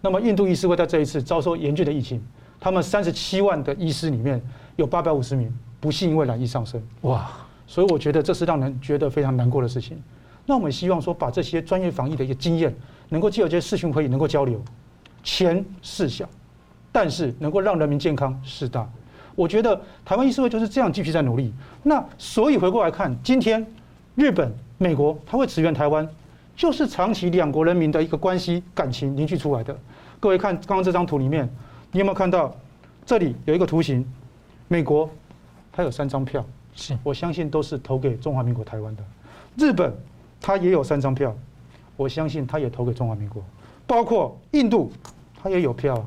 [0.00, 2.20] 那么印度医师会在这一次遭受严峻的疫情，
[2.58, 4.42] 他们三十七万的医师里面
[4.76, 6.82] 有八百五十名不幸因为染疫丧生。
[7.02, 7.30] 哇！
[7.66, 10.02] 所以我觉得这是让人觉得非常难过的事情。
[10.46, 12.74] 那我们希望说，把这些专业防疫的一个经验，
[13.08, 14.60] 能够借由这些视讯会议能够交流。
[15.22, 16.28] 钱事小，
[16.90, 18.88] 但是能够让人民健康事大。
[19.34, 21.52] 我觉得台湾医师会就是这样继续在努力。
[21.82, 23.66] 那所以回过来看，今天
[24.14, 24.52] 日本。
[24.78, 26.08] 美国他会支援台湾，
[26.56, 29.78] 就是长期两国人民的一个关系感情凝聚出来的。
[30.18, 31.48] 各位看刚刚这张图里面，
[31.92, 32.52] 你有没有看到
[33.06, 34.04] 这里有一个图形？
[34.66, 35.08] 美国
[35.70, 39.04] 它有三张票，是我相信都是投给中华民国台湾的。
[39.56, 39.94] 日本
[40.42, 41.34] 他也有三张票，
[41.96, 43.42] 我相信他也投给中华民国。
[43.86, 44.92] 包括印度
[45.42, 46.04] 他也有票，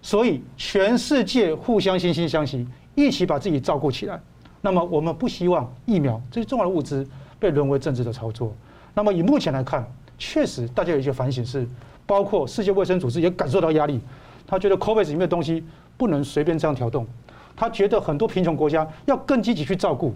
[0.00, 4.18] 所以全世界互相惺惺相惜，一起把自己照顾起来。
[4.62, 7.06] 那么我们不希望疫苗这些重要的物资。
[7.40, 8.52] 被沦为政治的操作。
[8.94, 11.64] 那么以目前来看，确实大家有一些反省是，
[12.04, 14.00] 包括世界卫生组织也感受到压力，
[14.44, 15.64] 他觉得 COVID 里面的东西
[15.96, 17.06] 不能随便这样调动，
[17.54, 20.12] 他觉得很多贫穷国家要更积极去照顾。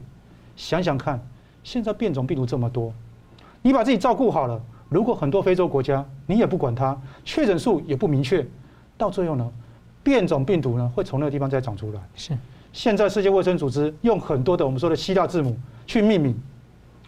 [0.57, 1.25] 想想看，
[1.63, 2.93] 现在变种病毒这么多，
[3.63, 8.47] 你把自己照顾好了，如果很多非洲国家你也不管它，确诊数也不明确，
[8.99, 9.51] 到最后呢，
[10.03, 12.01] 变种病毒呢会从那个地方再长出来。
[12.17, 12.37] 是，
[12.73, 16.39] 现在世界卫生组织用很多的我们说的希腊字母去命名。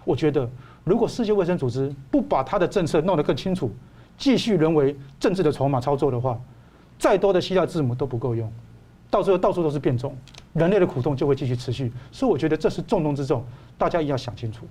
[0.04, 0.48] 我觉得，
[0.84, 3.70] 如果世界卫生组织不把它的政策弄得更清楚，
[4.16, 6.38] 继续沦为政治的筹码操作的话，
[6.98, 8.48] 再多的希腊字母都不够用，
[9.10, 10.14] 到最后到处都是变种，
[10.52, 11.90] 人类的苦痛就会继续持续。
[12.12, 13.44] 所以我觉得这是重中之重，
[13.76, 14.66] 大家一定要想清楚。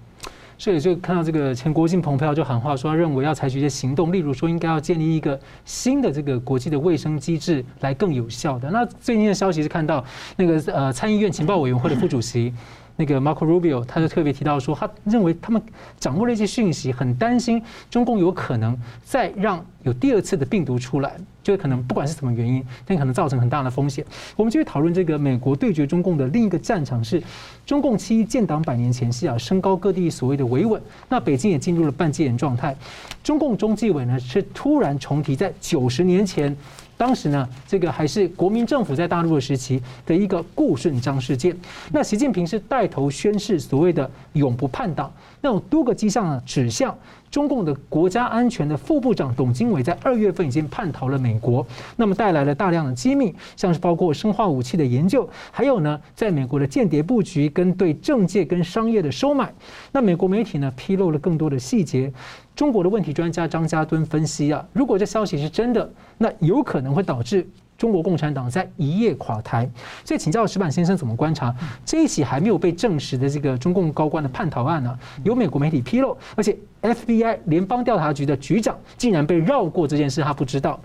[0.63, 8.71] 所以就看到这个前国务卿蓬佩奥就喊话说，他认为要采取一些行动，例如说应该要建立一个新的这个国际的卫生机制来更有效的。
[8.71, 10.01] 那最近的消息是看到
[10.37, 12.53] 那个呃参议院情报委员会的副主席。
[12.95, 15.61] 那个 Marco Rubio 他就特别提到说，他认为他们
[15.97, 24.03] 掌握了一些讯息，很担心中共有可能再让有第二次的病毒出来，就可能不管是什么原因，但可能造成很大的风险。
[24.35, 27.21] 我们继续讨论这个美国对决中共的另一个战场是
[27.65, 32.75] 中共七一建党百年前夕啊，升高各地所谓的维稳，那北京也进入了半戒严状态。
[33.23, 36.55] 中共中纪委呢是突然重提在九十年前。
[36.95, 41.53] 当时呢，这个还是国民政府在大陆的时期的一个顾顺章事件。
[41.91, 46.95] 那习近平是带头宣誓所谓的永不叛党，那种多个迹象呢，指向
[47.33, 51.65] 中共的国家安全的副部长董经纬在二月份已经叛逃了美国，
[51.95, 59.51] 那么带来了大量的机密，像是包括生化武器的研究，还有呢，在美国的间谍布局跟对政界跟商业的收买。
[59.91, 62.13] 那美国媒体呢，披露了更多的细节。
[62.55, 67.49] 中国的问题专家张家敦分析啊，如果这消息是真的，那有可能会导致
[67.83, 69.69] 中国共产党在一夜垮台。
[70.05, 74.97] 所以请教石板先生怎么观察这一起还没有被证实的这个中共高官的叛逃案呢？
[75.25, 80.79] 有美国媒体披露，而且 FBI 联邦调查局的局长竟然被绕过这件事，他不知道。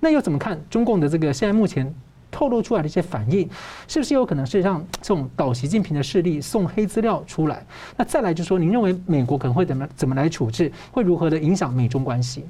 [0.00, 1.94] 那又怎么看中共的这个现在目前？
[2.32, 3.40] 透露出来的一些反应，
[3.88, 7.66] 是不是有可能是让这种倒习近平的势力送黑资料出来？
[7.96, 10.70] 那再来就是说，您认为美国可能会怎么怎么来处置？
[10.92, 12.44] 会如何的影响美中关系？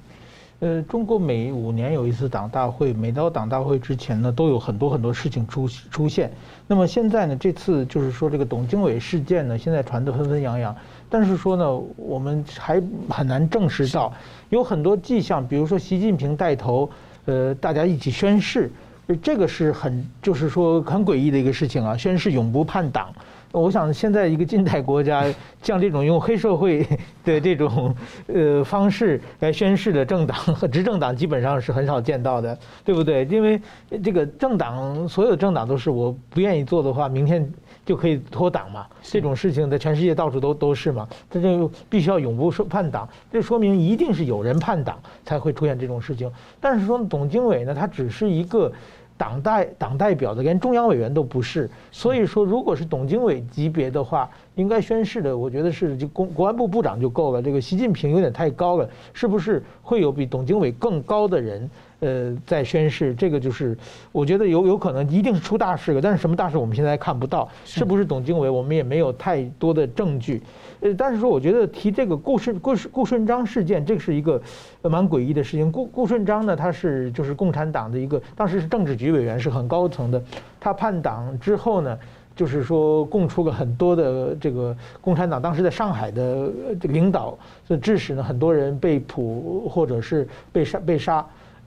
[0.60, 6.30] 呃，中国每五年有一次党大会，每到党大会之前呢，都有很多很多事情出出现。
[6.66, 10.76] 那么现在呢，这次就是说这个董经纬事件呢，现在传得纷纷扬扬，
[11.08, 14.12] 但是说呢，我们还很难证实到
[14.50, 16.88] 有很多迹象，比如说习近平带头。
[17.26, 18.70] 呃，大家一起宣誓，
[19.22, 23.12] 这个是很就是说很诡异的一个事情啊，宣誓永不叛党。
[23.52, 25.24] 我想现在一个近代国家，
[25.60, 26.86] 像这种用黑社会
[27.24, 27.92] 的这种
[28.28, 33.24] 呃方式来宣誓的政党 和执政党，基本上是很少见到的，对不对？
[33.24, 33.60] 因为
[34.04, 37.52] 这个政党，所有政党都是我不愿意做的话，明天
[37.84, 38.86] 就可以脱党嘛。
[39.02, 41.08] 这种事情在全世界到处都都是嘛。
[41.28, 46.30] 这就必须要永不叛党，这说明一定是有人叛党才会出现这种事情。
[46.60, 48.72] 但是说董经纬呢，他只是一个。
[49.20, 57.42] 党代党代表的连中央委员都不是，所以说如果是董经纬级别的话，应该宣誓的，我觉得是就公国安部部长就够了。
[57.42, 61.70] 这个习近平有点太高了，是不是会有比董经纬更高的人？
[62.00, 63.76] 呃，在宣誓，这个就是
[64.10, 70.40] 我觉得有有可能一定是出大事了，但是什么大事我们现在看不到，是不是董经纬，我们也没有太多的证据。
[70.80, 74.40] 呃，但是说我觉得提这个顾顺顾顺顾顺章事件，这是一个
[74.82, 75.70] 蛮诡异的事情。
[75.70, 80.22] 顾顾顺章呢，他是就是共产党的一个，当时是政治局委员，是很高层的。
[80.58, 81.98] 他叛党之后呢，
[82.34, 86.50] 就是说供出了很多的这个共产党当时在上海的
[86.82, 91.24] 领导，所以致使呢很多人被捕或者是被杀被杀。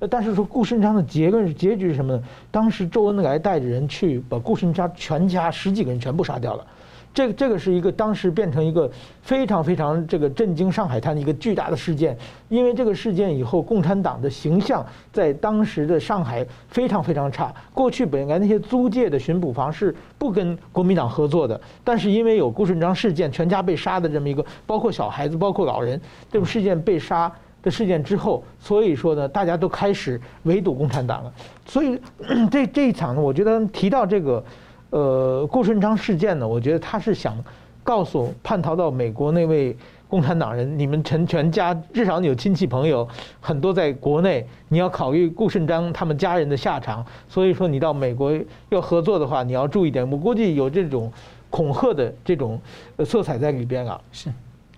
[0.10, 2.23] 但是说顾顺章的结论结局是什么呢？
[2.52, 6.67] 当时周恩来带着人去把顾顺章全家十几个人全部杀掉了，
[7.13, 8.89] 这个这个是一个当时变成一个
[9.21, 12.17] 非常非常这个震惊上海滩的一个巨大的事件。
[12.49, 17.54] 因为这个事件以后，共产党的形象在当时的上海非常非常差。
[17.73, 25.99] 过去本来那些租界的巡捕房是不跟国民党合作的，但是因为有顾顺章事件，全家被杀的这么一个，包括小孩子，包括老人，
[26.32, 27.32] 这种事件被杀。
[27.62, 31.34] 的事件之后，所以说呢，大家都开始围堵共产党了。
[31.65, 31.97] 所以
[32.52, 34.43] 这这一场呢，我觉得提到这个，
[34.94, 37.36] 呃，顾顺章事件呢，我觉得他是想
[37.84, 39.76] 告诉叛逃到美国那位
[40.08, 43.08] 共产党人，你们全全家至少你有亲戚朋友
[43.42, 47.04] 很多在国内，你要考虑顾顺章他们家人的下场。
[47.28, 50.08] 所以说你到美国要合作的话，你要注意点。
[50.08, 51.12] 我估计有这种
[51.50, 52.62] 恐吓的这种
[53.04, 54.00] 色彩在里边啊。
[54.12, 54.30] 是。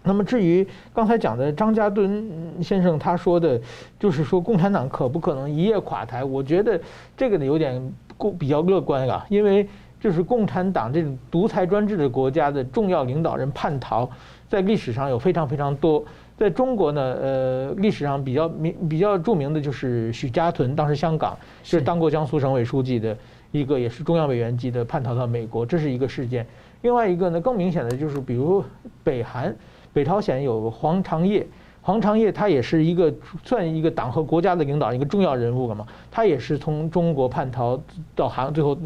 [0.02, 2.26] 那么至于刚才讲的张家敦
[2.62, 3.60] 先生他说的，
[4.00, 6.24] 就是说共产党可不可能一夜垮台？
[6.24, 6.80] 我觉得
[7.18, 9.68] 这个呢有点过比较乐观啊，因为
[10.06, 14.08] 就是共产党这种独裁专制的国家的重要领导人叛逃，
[14.48, 16.06] 在历史上有非常非常多。
[16.38, 23.18] 在中国呢，呃，历史上比较名比较著名的就是许家屯，当时香港是当过江苏省委书记的
[23.52, 26.46] 一个，也是中央委员级的叛逃到美国，这是一个事件。
[26.84, 28.64] 另外一个呢，更明显的就是比如
[29.04, 29.56] 北韩。
[29.92, 31.48] 北朝鲜有黄长业，
[31.82, 33.12] 黄长业他也是一个
[33.44, 35.88] 算一个党和国家的领导，一个重要人物了嘛。
[36.12, 37.82] 他也是从中国叛逃
[38.14, 38.78] 到韩，最后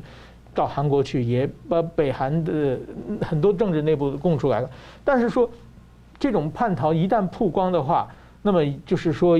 [0.59, 2.77] 到韩国去，也把北韩的
[3.21, 4.69] 很多政治内部供出来了。
[5.05, 5.49] 但是说
[6.19, 8.05] 这种叛逃一旦曝光的话，
[8.41, 9.39] 那么就是说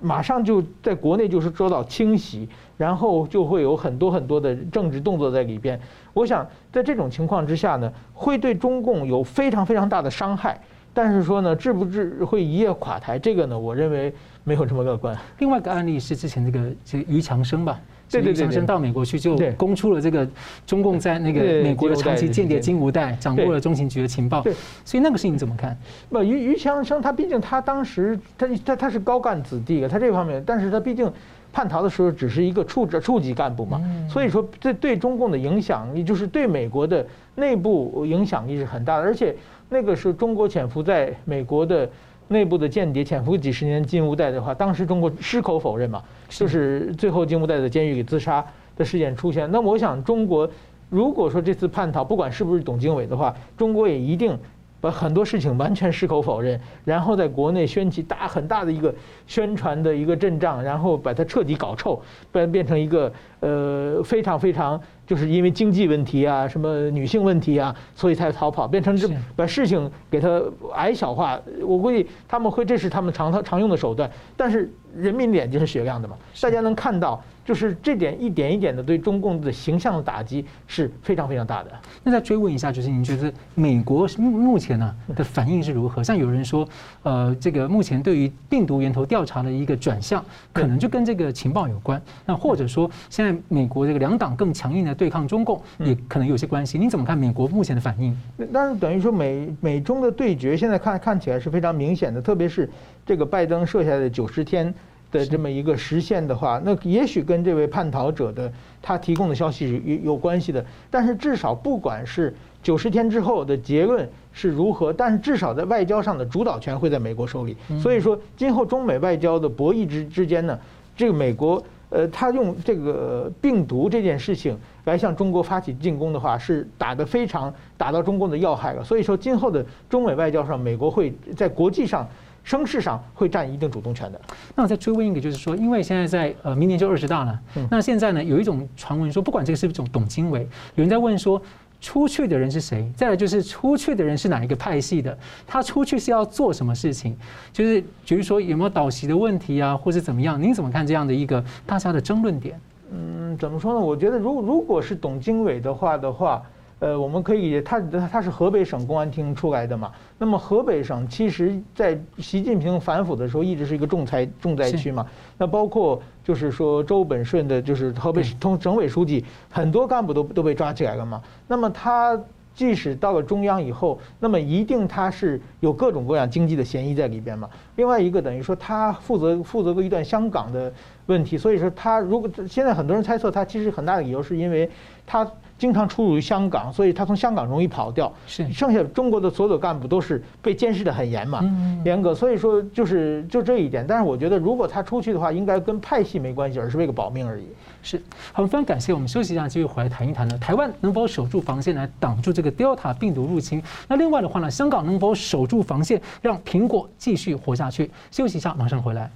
[0.00, 5.78] 马上就在国内就是遭到清洗，然后就会有很多很多的政治动作在里边。
[6.14, 10.56] 我想在这种情况之下呢，会对中共有非常非常大的伤害。
[10.94, 14.12] 但是说呢，至不至会一夜垮台，这个呢，我认为
[14.44, 15.16] 没有这么乐观。
[15.38, 20.26] 另外一个案例是之前这个这个于强生吧，对对对，于强生到美国去就供出了这个
[20.66, 24.40] 中共在那个美国的长期间谍金无代，掌握了中情局的情报。
[24.42, 25.76] 对，所以那个事情怎么看？
[26.08, 31.10] 不，于于强生他毕竟他当时他他他是高干子弟，他这方面，但是他毕竟
[31.52, 39.36] 叛逃的时候只是一个处处级干部嘛，所以说这对中共的影响，也就是对美国的内部影响力是很大的，而且。
[39.72, 41.88] 那个是中国潜伏在美国的
[42.30, 48.44] 内部的间谍，潜伏几十年金无代的话，当时中国矢口否认嘛，就是最后金无代在监狱里自杀
[48.76, 49.50] 的事件出现。
[49.50, 50.48] 那么我想，中国
[50.88, 54.38] 如果说这次叛逃，不管是不是董经纬的话，中国也一定。
[54.82, 58.94] 把很多事情完全矢口否认，然后在国内掀起大很大的一个
[59.26, 62.00] 宣传的一个阵仗，然后把它彻底搞臭，
[62.32, 70.40] 不然变成一个呃非常非常就是因为经济问题啊，什么女性问题啊，所以才逃跑，变成这把事情给它
[70.74, 71.36] 矮小化。
[71.66, 77.20] 我估计他们会这是他们常常用的手段，但是人民的眼睛是雪亮的嘛，大家能看到。
[77.42, 81.70] 就是这点一点一点的对中共的形象的打击是非常非常大的。
[82.04, 86.00] 那再追问一下，就是你觉得美国目目前呢的反应是如何？
[86.00, 86.68] 像有人说，
[87.02, 92.00] 呃，这个目前对于病毒源头调查的一个转向，可能就跟这个情报有关。
[92.24, 96.78] 那或者说，现在美国这个两党更强硬的对抗中共，也可能有些关系。
[96.78, 98.14] 你怎么看美国目前的反应？
[98.52, 102.68] 但是等于说美美中的对决现在看看起来是非常明显的，特别是
[103.06, 104.74] 这个拜登设下的九十天。
[105.12, 110.64] 的这么一个实现的话，那也许跟这位叛逃者的他提供的消息是有有关系的。
[110.88, 112.32] 但是至少不管是
[112.62, 117.56] 九十天之后的结论是如何，但是至少在外交上的主导权会在美国手里。
[117.82, 120.56] 所以说，今后中美外交的博弈之之间呢，
[120.96, 121.60] 这个美国
[121.90, 128.82] 呃，他用这个病毒这件事情来向中国发起进攻的话，是打得非常打到中共的要害了。
[128.82, 132.08] 所以说，今后的中美外交上，美国会在国际上。
[132.42, 134.18] 声势上会占一定主动权的。
[134.56, 137.38] 那我再追问一个，就是说，因为现在在呃明年就二十大了，
[137.70, 140.40] 那现在呢有一种传闻说，不管这个是不是种董经纬，
[140.74, 141.40] 有人在问说，
[141.80, 142.90] 出去的人是谁？
[142.94, 145.16] 再来就是出去的人是哪一个派系的？
[145.46, 147.16] 他出去是要做什么事情？
[147.52, 150.40] 就是比如说有没有倒席的问题啊，或是怎么样？
[150.40, 152.60] 您怎么看这样的一个大家的争论点？
[152.92, 153.80] 嗯，怎么说呢？
[153.80, 156.42] 我觉得如如果是董经纬的话的话。
[156.80, 157.78] 呃，我们可以，他
[158.10, 159.92] 他是河北省公安厅出来的嘛？
[160.16, 165.06] 那么河北省其实，在习近平反腐的时候，一直是一个重灾重灾区嘛。
[165.40, 171.22] 那包括就是说周本顺的，就是河北省省委书记，很多干部都都被抓起来了嘛。
[171.48, 172.20] 那么他
[172.54, 177.48] 即使到了中央以后，那么一定他是有各种各样经济的嫌疑在里边嘛。
[177.76, 180.70] 另外一个等于说他负责负责过一段香港的
[181.06, 184.70] 问题，所以说他如果现在很多人猜测他其实很大的理由是因为
[185.06, 185.26] 他。
[185.60, 188.10] 经常出入于香港，所以他从香港容易跑掉。
[188.26, 191.44] 是，剩下中国的所有干部都是被监视的很严嘛，
[191.84, 192.14] 严格。
[192.14, 193.84] 所以说就是就这一点。
[193.86, 197.44] 但是我觉得，如果他出去的话，应该跟派系没关系，而是为了保命而已。
[197.82, 198.94] 是，好，非常感谢。
[198.94, 200.38] 我们休息一下，继续回来谈一谈呢。
[200.38, 203.62] 台湾能否守住防线来挡住这个 Delta 病毒入侵？
[203.86, 207.90] 那另外的话呢，香港能否守住防线，让苹果继续活下去？
[208.10, 209.10] 休息一下，马上回来。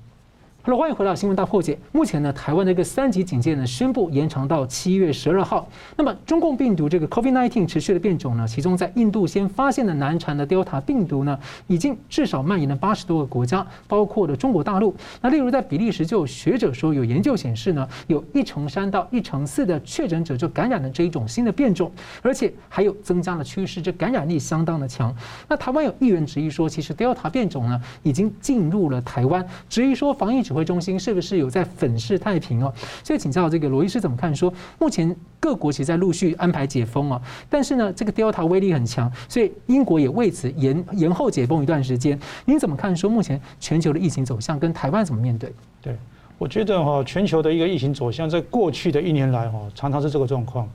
[0.66, 1.78] Hello，欢迎回到新闻大破解。
[1.92, 5.68] 目前呢，台湾的一个三级警戒呢，宣布延长到七月十二号。
[5.94, 14.96] 那么，中共病毒这个 COVID-19 持续的变种呢，其中在印度先发现的难缠的 Delta 病毒呢，已经至少蔓延了八十多个国家，包括了中国大陆。
[15.20, 25.14] 那例如在比利时，就有学者说，有研究显示呢，有一成三到一成四的确诊者就感染了这一种新的变种，而且还有增加的趋势，这感染力相当的强。
[25.46, 32.72] 那台湾有议员质疑说，其实 Delta 变种呢，已经进入了台湾，质疑说防疫指指挥中心是不是有在粉饰太平哦？
[33.02, 34.32] 所以请教这个罗医师怎么看？
[34.32, 42.16] 说目前各国其实在陆续安排解封哦，但是呢，这个 Delta 威力很强，所以英国也为此延延后解封一段时间。
[42.44, 42.94] 您怎么看？
[42.94, 45.52] 说目前全球的疫情走向跟台湾怎么面对？
[45.82, 45.96] 对，
[46.38, 50.68] 我觉得哈，全球的一个疫情走向，在过去的一年来哈，常常是这个状况，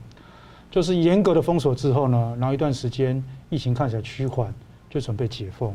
[0.70, 4.52] 就是严格的封锁之后呢，然后一段时间疫情看起来趋缓，
[4.90, 5.74] 就准备解封，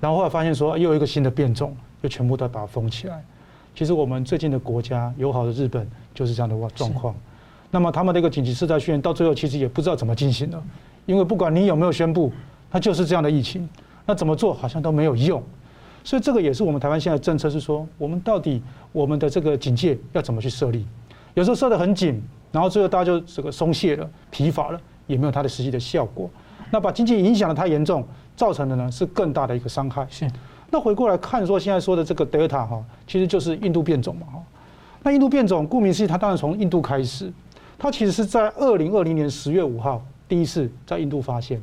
[0.00, 3.24] 然后后来发现说又有一个新的变种，就全部都把它封起来。
[3.74, 7.14] 其实我们最近的国家友好的日本就是这样的状况，
[7.70, 10.62] 那么他们的一个紧急事态宣言到最后其实也不知道怎么进行了，
[11.06, 12.32] 因为不管你有没有宣布，
[12.70, 13.68] 它就是这样的疫情，
[14.06, 15.42] 那怎么做好像都没有用，
[16.04, 20.86] 所以这个也是我们台湾现在政策是说，我们到底我们的这个警戒要怎么去设立？
[21.34, 26.30] 有时候设得很紧，然后最后大家就这个松懈了、疲乏了，也没有它的实际的效果，
[26.70, 28.06] 那把经济影响的太严重，
[28.36, 30.06] 造成的呢是更大的一个伤害。
[30.08, 30.30] 是。
[30.74, 34.42] 那回过来看，说现在说的这个德尔塔哈，其实就是印度变种嘛哈。
[35.04, 37.32] 那印度变种，顾名思义，它当然从印度开始，
[37.78, 41.62] 它其实是在二零二零年十月五号第一次在印度发现，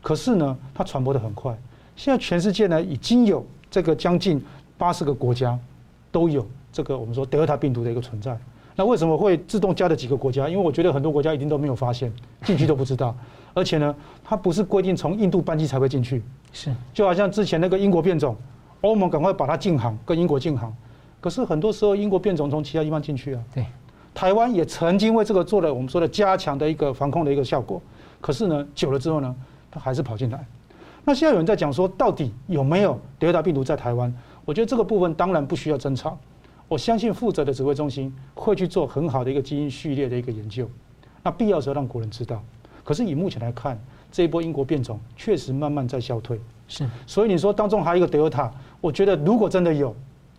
[0.00, 1.58] 可是呢，它传播得很快。
[1.96, 4.40] 现在全世界呢，已经有这个将近
[4.78, 5.58] 八十个国家
[6.12, 8.38] 都有这个我们说德尔塔病毒的一个存在。
[8.76, 10.48] 那为什么会自动加的几个国家？
[10.48, 12.12] 因为我觉得很多国家一定都没有发现，
[12.44, 13.16] 进去都不知道。
[13.54, 16.22] 而且呢，它不是规定从印度班机才会进去。
[16.52, 18.36] 是，就好像之前那个英国变种，
[18.82, 20.74] 欧盟赶快把它禁航，跟英国禁航。
[21.20, 23.42] 可是很多时候英国变种从其他地方进去啊。
[23.54, 23.64] 对，
[24.14, 27.80] 台湾也曾经为这个做了我们说的加强的一个防控的一个效果。
[28.20, 29.34] 可是呢，久了之后呢，
[29.70, 30.44] 它还是跑进来。
[31.02, 34.12] 那现在有人在讲说，到底有没有德尔塔病毒在台湾？
[34.44, 36.18] 我觉得这个部分当然不需要争吵。
[36.68, 40.68] 我相信负责的指挥中心会去做很好的一个基因序列的一个研究。
[41.22, 42.42] 那必要时候让国人知道。
[42.82, 43.78] 可是以目前来看，
[44.12, 49.94] 这一波英国变种确实慢慢在消退，是，所以你说当中还有一个德尔塔，我觉得如果真的有，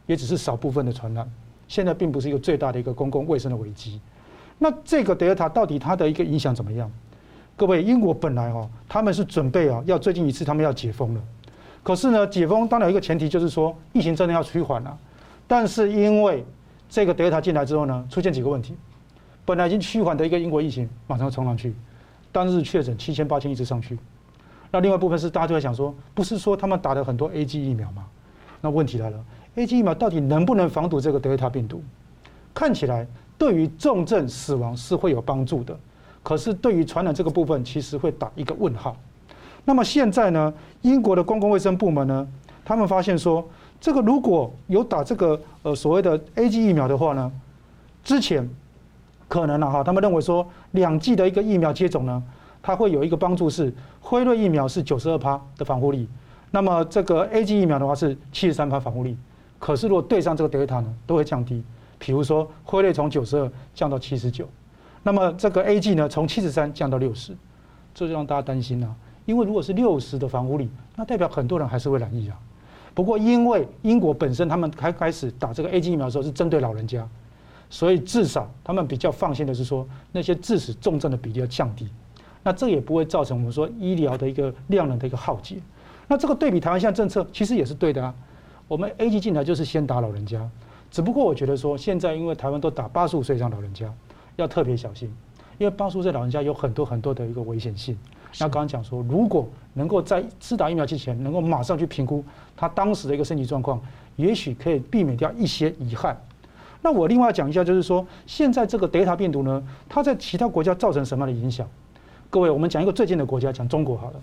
[0.05, 1.29] 也只是少部分的传染，
[1.67, 3.99] 现在并不是一个最大的一个公共卫生的危机。
[4.57, 6.89] 那这个德尔塔到底它的一个影响怎么样？
[7.57, 11.21] 各位，英国本来哦他们是准备啊要最近一次他们要解封了，
[11.83, 14.97] 可是呢解封当然有一个前提就是说疫情真的要趋缓了，
[15.47, 16.45] 但是因为
[16.89, 18.75] 这个德尔塔进来之后呢，出现几个问题，
[19.45, 21.73] 本来已经趋缓的一个英国疫情马上冲上去。
[22.29, 23.97] 单日确诊七千八千一直上去，
[24.69, 28.05] 那另外一部分是大家就在想说，不是说他们打了很多 AG 疫苗吗？
[28.61, 31.81] 那问题来了，AG 疫苗到底能不能防堵这个德尔塔病毒？
[32.53, 33.07] 看起来
[33.37, 35.75] 对于重症死亡是会有帮助的，
[36.21, 38.95] 可是对于传染这个部分，其实会打一个问号。
[39.63, 42.27] 那么现在呢，英国的公共卫生部门呢，
[42.65, 43.47] 他们发现说，
[43.79, 47.31] 这个如果有打这个呃所谓的 AG 疫苗的话呢，
[48.03, 48.49] 之前。
[49.29, 52.23] 可能了哈，他们认为说两剂的一个疫苗接种呢，
[52.61, 56.07] 它会有一个帮助是辉瑞疫苗是九十二趴的防护力，
[56.49, 59.17] 那么这个 AG 疫苗的话是七十三趴防护力，
[59.59, 61.61] 可是如果对上这个德尔塔呢，都会降低。
[61.99, 64.47] 比如说辉瑞从九十二降到七十九，
[65.03, 67.35] 那么这个 A G 呢从七十三降到六十，
[67.93, 68.95] 这就让大家担心了。
[69.25, 72.39] 因为如果是六十的防护力，那代表很多人还是会染疫啊。
[72.97, 77.07] 不过因为英国本身他们开开始打这个 AZ 疫苗的时候是针对老人家，
[77.69, 81.87] 所以至少他们比较放心的是说那些致死重症的比例要降低，
[82.41, 85.57] 那这也不会造成我们说医疗的一个量能的一个耗竭。
[86.07, 88.11] 那这个对比台湾现在政策其实也是对的啊。
[88.67, 90.49] 我们 AZ 进来就是先打老人家，
[90.89, 93.93] 只不过我觉得说现在因为台湾都打八十五岁以上老人家，
[94.37, 95.07] 要特别小心，
[95.59, 97.95] 因为八十五岁老人家有很多很多的一个危险性。
[98.39, 102.23] 那刚刚讲说，如果能够在自打疫苗之前能够马上去评估
[102.55, 103.81] 他当时的一个身体状况，
[104.15, 106.15] 也许可以避免掉一些遗憾。
[106.81, 111.67] 那我另外讲一下，就是说现在这个德尔塔病毒呢，它在其他国家造成什么样的影响？
[112.29, 114.19] 各位，我们讲一个最近的国家，讲中国好了。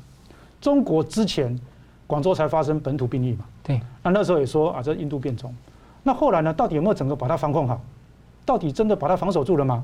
[0.60, 1.58] 中国之前。
[2.06, 3.46] 广州才发生本土病例嘛？
[3.62, 5.52] 对，那那时候也说啊，这印度变种。
[6.02, 6.52] 那后来呢？
[6.52, 7.80] 到底有没有整个把它防控好？
[8.44, 9.82] 到底真的把它防守住了吗？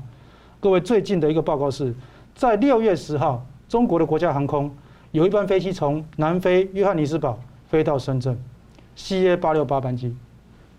[0.59, 1.91] 各位，最近的一个报告是
[2.35, 4.69] 在六月十号，中国的国家航空
[5.11, 8.37] 有一班飞机从南非约翰尼斯堡飞到深圳
[8.97, 10.13] ，CA 八六八班机，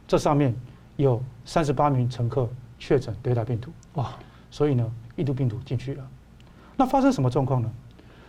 [0.06, 0.54] 这上面
[0.96, 2.46] 有三十八名乘客
[2.78, 3.70] 确诊德尔塔病毒。
[3.94, 4.10] 哇！
[4.50, 6.06] 所以呢，印度病毒进去了。
[6.76, 7.72] 那发生什么状况呢？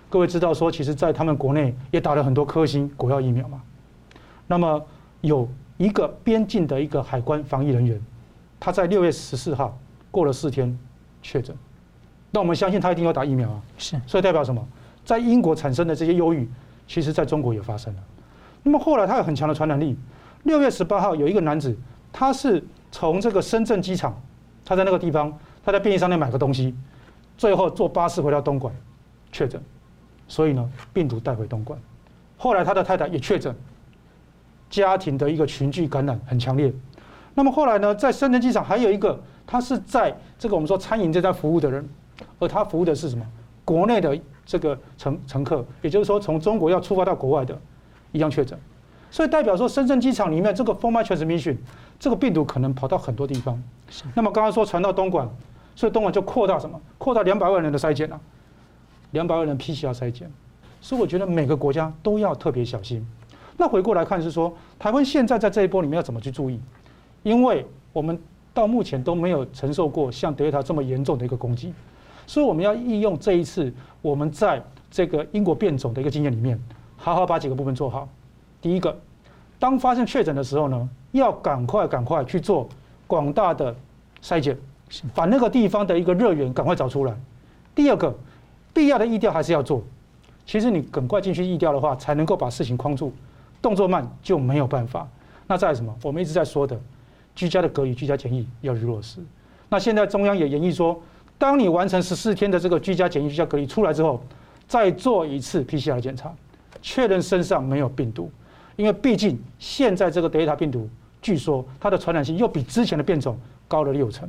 [0.09, 3.61] 各位知道说，其实，在他们国内也打了很多科兴国药疫苗嘛。
[4.47, 4.81] 那么
[5.19, 5.45] 有
[5.75, 8.01] 一个边境的一个海关防疫人员，
[8.61, 9.77] 他在六月十四号
[10.09, 10.79] 过了四天
[11.21, 11.53] 确诊。
[12.33, 13.61] 那我们相信他一定要打疫苗啊。
[13.77, 13.95] 是。
[14.07, 14.67] 所以代表什么？
[15.05, 16.49] 在英国产生的这些忧郁，
[16.87, 18.01] 其实在中国也发生了。
[18.63, 19.95] 那么后来他有很强的传染力。
[20.43, 21.77] 六月十八号有一个男子，
[22.11, 22.61] 他是
[22.91, 24.19] 从这个深圳机场，
[24.65, 25.31] 他在那个地方，
[25.63, 26.75] 他在便利商店买个东西，
[27.37, 28.73] 最后坐巴士回到东莞
[29.31, 29.61] 确诊。
[30.27, 31.77] 所以呢，病毒带回东莞，
[32.37, 33.55] 后来他的太太也确诊，
[34.69, 36.73] 家庭的一个群聚感染很强烈。
[37.35, 41.87] 那么后来呢，在深圳机场还有一个，他是在这个我们说餐饮这家服务的人，
[42.39, 43.25] 而他服务的是什么？
[43.65, 47.57] 国内的这个乘乘客，也就是说从中国要出发到国外的，
[48.11, 48.59] 一样确诊。
[49.09, 51.55] 所以代表说，深圳机场里面这个 formal transmission，
[51.99, 53.61] 这个病毒可能跑到很多地方。
[54.15, 55.29] 那么刚刚说传到东莞，
[55.75, 56.79] 所以东莞就扩大什么？
[56.97, 58.19] 扩大两百万人的筛检了。
[59.11, 60.29] 两百万人 PCR 筛检，
[60.81, 63.05] 所以我觉得每个国家都要特别小心。
[63.55, 66.59] 那回过来看是说，台湾现在在这一波里面要怎么去注意？
[67.21, 68.19] 因为我们
[68.51, 71.71] 到目前都没有承受过像德尔塔这么严重的一个攻击，
[72.25, 76.59] 所以我们要利用这一次我们在这个英国变种的一个经验里面，
[76.97, 78.07] 好好把几个部分做好。
[78.61, 78.97] 第一个，
[79.59, 82.67] 当发现确诊的时候呢，要赶快赶快去做
[83.07, 83.75] 广大的
[84.21, 84.57] 筛检，
[85.13, 87.15] 把那个地方的一个热源赶快找出来。
[87.73, 88.15] 第二个。
[88.75, 89.83] 必要的疫调还是要做，
[90.47, 93.13] 其实你赶快进去疫调的话，才能够把事情框住，
[93.61, 95.07] 动作慢就没有办法。
[95.45, 95.95] 那再来什么？
[96.01, 96.75] 我们一直在说的，
[97.35, 99.19] 居家的隔离、居家检疫要去落实。
[99.69, 100.99] 那现在中央也研议说，
[101.43, 104.23] 当你完成十四天的这个居家检疫、居家隔离出来之后，
[104.65, 106.33] 再做一次 PCR 检查，
[106.81, 108.31] 确认身上没有病毒，
[108.77, 110.87] 因为毕竟现在这个德尔塔病毒，
[111.21, 113.37] 据说它的传染性又比之前的变种
[113.67, 114.25] 高了六成，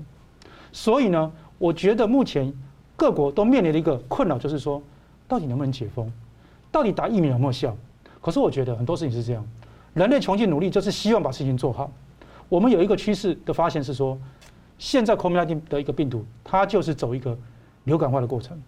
[0.73, 2.53] 所以呢，我觉得目前。
[2.97, 4.83] 各国都面临的一个困扰，就是说，
[5.29, 6.11] 到底能不能解封？
[6.73, 7.77] 到底打疫苗有没有效？
[8.21, 9.45] 可是我觉得很多事情是这样，
[9.95, 11.93] 人类穷尽努力，就是希望把事情做好。
[12.49, 14.17] 我们有一个趋势的发现是说，
[14.79, 17.37] 现在 COVID-19 的一个病毒，它就是走一个
[17.85, 18.61] 流感化的过程，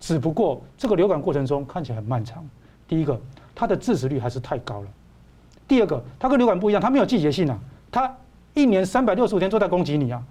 [0.00, 2.44] 只不过这个流感过程中看起来很漫长。
[2.88, 3.20] 第一个，
[3.54, 4.88] 它的致死率还是太高了；
[5.66, 7.58] 第二个，它跟流感不一样，它没有季节性啊，
[7.90, 8.14] 它
[8.54, 10.22] 一年三百六十五天都在攻击你啊。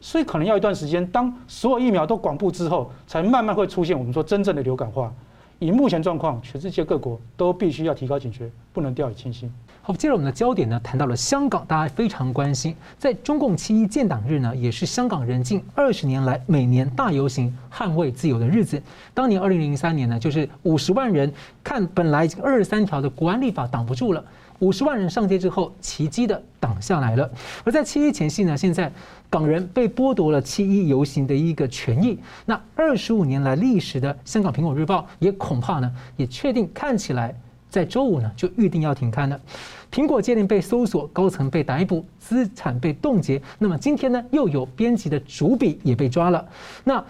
[0.00, 5.12] 所以可能要一段时间，当所有疫苗都广布之后，才慢慢会出现我们说真正的流感化。
[5.60, 9.52] 以目前状况，全世界各国都必须要提高警觉，不能掉以轻心。
[9.84, 12.72] 好，接着我们的焦点呢，谈到了香港，大家非常关心。
[13.00, 18.80] 在中共七一建党日呢，也是香港人近二十年来每年大游行捍卫自由的日子。
[19.12, 21.32] 当年二零零三年呢，就是五十万人
[21.64, 24.24] 看本来二十三条的国安立法挡不住了。
[24.60, 27.28] 五十万人上街之后，奇迹的挡下来了。
[27.64, 28.92] 而在七一前夕呢，现在
[29.28, 32.16] 港人被剥夺了七一游行的一个权益。
[32.46, 37.34] 那二十五年来历史的香港《苹果日报》也恐怕呢，也确定看起来
[37.72, 39.40] 在周五呢就预定要停刊了。
[39.90, 43.40] 苹果接连被搜索，高层被逮捕，资产被冻结。
[43.58, 46.46] 那么今天呢，又有编辑的主笔也被抓了。
[46.84, 47.02] 那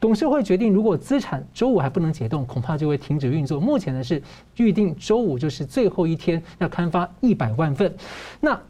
[0.00, 3.58] 董事会决定，如果资产周五还不能解冻，恐怕就会停止运作。
[3.58, 4.22] 目前呢是
[4.56, 7.92] 预定周五就是最后一天要刊发一百万份。
[8.40, 8.60] 那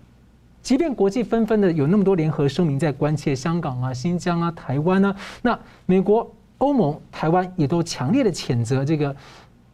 [0.62, 9.14] 即便国际纷纷的有那么多联合声明在关切香港啊、新疆啊、台湾啊，那美国、欧盟、台湾也都强烈的谴责这个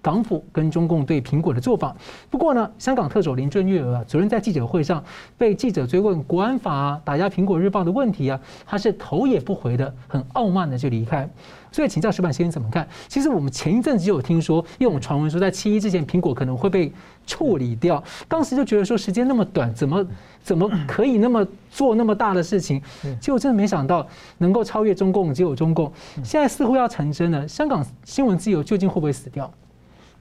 [0.02, 1.94] 港府跟中共对苹果的做法。
[2.30, 5.02] 不过呢，香港特首林郑月娥啊，昨天在记者会上
[5.36, 11.28] 被记者追问国安法啊、打压苹果日报的问题啊，他是头也不回的，很傲慢的就离开。
[11.72, 12.86] 所以请教石板先生怎么看？
[13.06, 16.92] 其实我们前一阵子就有听说，因为我们传闻说在七一之前苹果可能会被
[17.26, 20.04] 处理掉，当时就觉得说时间那么短，怎么
[20.42, 22.82] 怎么 可以那么做那么大的事情？
[23.20, 24.04] 结果真的没想到
[24.38, 25.92] 能够超越中共，只有中共。
[26.24, 29.48] 现在似乎要成真了，香港新闻自由究竟会不会死掉？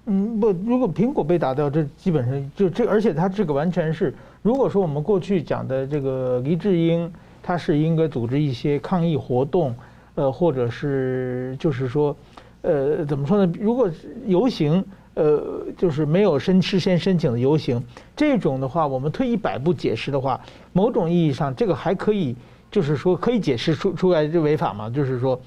[0.10, 7.10] 嗯，不，如果苹果被打掉，这基本上就这，而且它这个完全是，如果说我们过去讲的这个黎智英，
[7.41, 9.74] 他是应该组织一些抗议活动。
[10.16, 12.14] 呃，或者是就是说，
[12.62, 13.53] 呃，怎么说呢？
[13.57, 13.89] 如果
[14.26, 14.84] 游行，
[15.14, 15.41] 呃，
[15.78, 17.82] 就是没有申事先申请的游行，
[18.18, 20.38] 这种的话，我们退一百步解释的话，
[20.74, 22.36] 某种意义上，这个还可以，
[22.70, 24.89] 就是说可以解释出出来这违法嘛？
[24.89, 25.39] 就是说，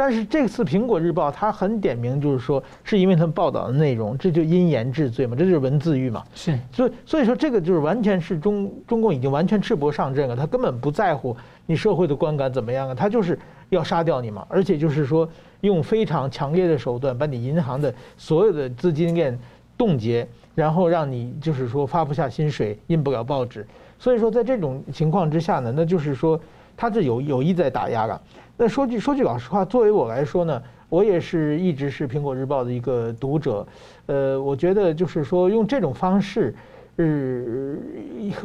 [0.00, 6.24] 但是这次《苹果日报》它很点名，就是说是因为他们报道的内容，这就因言治罪嘛，这就是文字狱嘛。
[6.34, 11.36] 是，所以所以说这个就是完全是中中共已经完全赤膊上阵了，他根本不在乎
[11.66, 13.38] 你社会的观感怎么样啊，他就是。
[13.68, 14.44] 要杀掉你嘛？
[14.48, 15.28] 而且就是说，
[15.60, 19.38] 用非常强烈的手段把你银行的所有的资金链
[19.78, 20.26] 冻结，
[20.56, 23.64] 然后让你就是说发不下薪水，印不了报纸。
[23.96, 26.40] 所以说，在这种情况之下呢，那就是说
[26.76, 28.20] 他是有有意在打压了。
[28.62, 33.66] 那说句说句老实话，作为我来说呢，我也是一直是苹果日报的一个读者。
[34.04, 36.54] 呃，我觉得就是说用这种方式，
[36.98, 37.78] 是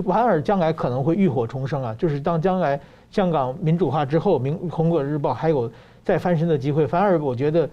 [0.05, 1.93] 反而将来可能会浴火重生啊。
[1.99, 2.79] 就是当将来。
[3.11, 5.71] 香港民主化之后，明《苹果日报》还有
[6.03, 6.85] 再翻身的机会。
[6.85, 7.69] 反而我觉得，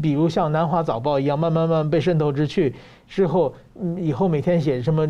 [0.00, 2.72] 比如像《南华早报》一样，慢慢慢被渗透之去
[3.08, 3.52] 之后，
[3.96, 5.08] 以后每天写什么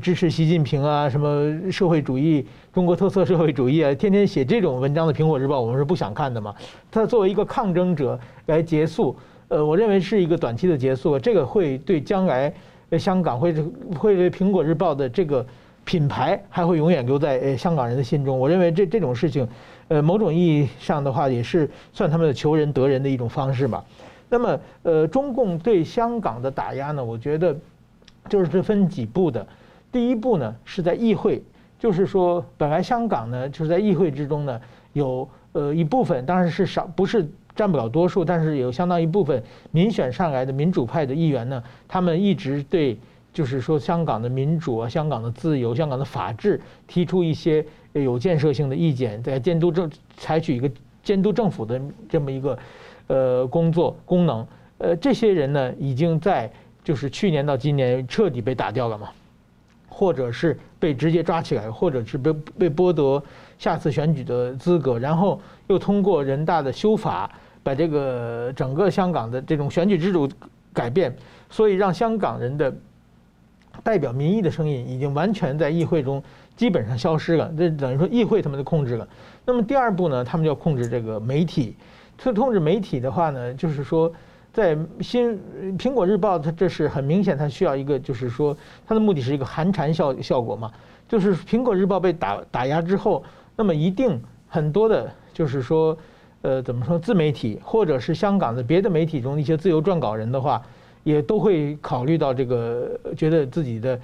[0.00, 6.54] 支持习近平啊，什么社会主义、中国特色社会主义啊，天天写这种文章的《苹果日报》，我们是不想看的嘛。
[6.90, 9.16] 他作为一个抗争者来结束，
[9.48, 11.18] 呃，我认为是一个短期的结束。
[11.18, 12.52] 这个会对将来
[12.98, 13.52] 香港会
[13.98, 15.44] 会对《苹果日报》的这个。
[15.82, 18.38] 品牌还会永远留在呃香港人的心中。
[18.38, 19.48] 我认为这这种事情，
[19.88, 23.82] 呃，某种意义上的话，也是算他们的求仁得仁的一种方式吧。
[24.28, 27.56] 那么，呃，中共对香港的打压呢，我觉得
[28.28, 29.44] 就是分几步的。
[29.92, 31.42] 第一步呢，是在议会，
[31.78, 34.60] 就是说，本来香港呢，就是在议会之中呢，
[34.92, 42.98] 有呃一部分，当然是少，不是占不了多数，但是有相当一部分民选上来的民主派的议员呢，他们一直对。
[43.32, 50.68] 就是说，香港的民主啊，香港的自由，香港的法治，提出一些有建设性的意见，在监督政，采取一个
[51.04, 52.58] 监督政府的这么一个
[53.06, 54.44] 呃工作功能。
[54.78, 56.50] 呃，这些人呢，已经在
[56.82, 59.08] 就是去年到今年彻底被打掉了嘛，
[60.00, 63.22] 或者是被直接抓起来，或者是被被剥夺
[63.58, 67.30] 下次选举的资格，然后又通过人大的修法，
[67.62, 70.26] 把这个整个香港的这种选举制度
[70.72, 71.14] 改变，
[71.50, 72.74] 所以让香港人的。
[73.84, 76.22] 代表民意的声音已经完全在议会中
[76.56, 79.08] 基本上消失了，这等于说议会他们的控制了。
[79.46, 81.76] 那么第二步呢，他们就要控制这个媒体。
[82.18, 84.12] 这控制媒体的话呢，就是说，
[84.52, 85.38] 在新
[85.78, 90.70] 苹果日报，它这是很明显，它需要一个，就是说，它的目的是一个寒蝉效效果嘛。
[91.08, 93.22] 就是苹果日报被打打压之后，
[93.56, 95.96] 那么一定很多的，就是说，
[96.42, 100.62] 呃，怎么说，自媒体或者是香港的别的媒体中的一些自由撰稿人的话。
[101.02, 103.98] 也都会考虑到这个，觉得自己的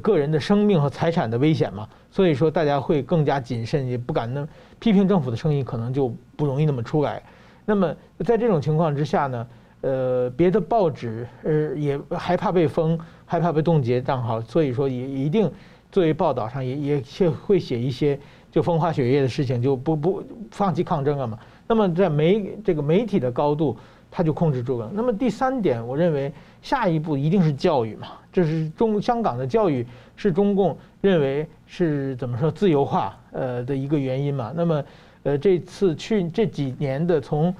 [0.00, 7.22] 个人的生命和财产的危险嘛，所以说大家会更加谨慎，也不敢那批评政府的声音可能就不容易那么出来。
[7.66, 7.94] 那么
[8.24, 9.46] 在这种情况之下呢，
[9.80, 15.50] 呃，别的报纸呃也害怕被封，害怕被冻结账号，所以说也一定
[15.90, 18.18] 作为报道上也也写会写一些
[18.50, 21.38] 就风花雪月的事情，就不不放弃抗争了嘛。
[21.66, 23.76] 那么在媒这个媒体的高度。
[24.10, 24.90] 他就控制住了。
[24.94, 34.50] 那么第三点，我认为下一步一定是教育嘛，这是中香港的教育是中共认为是怎么说自由化呃的一个原因嘛。
[34.56, 34.82] 那么
[35.24, 37.54] 呃这次去这几年的从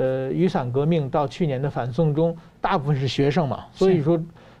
[0.00, 4.18] 呃雨伞革命到去年的反送中，大部分是学生嘛，所以说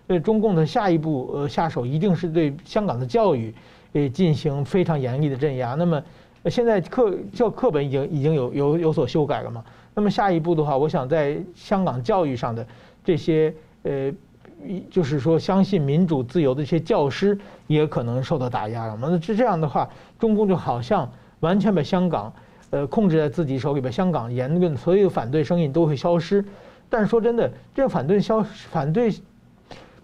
[0.08, 3.54] 呃中共的下一步呃下手一定是对香港的教育
[3.94, 5.74] 呃进行非常严厉的镇压。
[5.74, 6.02] 那么
[6.50, 9.64] 现在课教课本已经已经有有有所修改了嘛。
[9.94, 12.66] 那么下一步的话，我想在香港教育上的
[13.04, 14.12] 这些呃，
[14.90, 17.36] 就是说相信民主自由的一些教师
[17.66, 18.96] 也可能受到打压了。
[19.00, 19.88] 那这这样的话，
[20.18, 21.10] 中共就好像
[21.40, 22.32] 完全把香港
[22.70, 26.44] 呃控制在自己手里，边香港言论所有反对声音都会消失。
[26.88, 29.14] 但是说真的，这反对消反对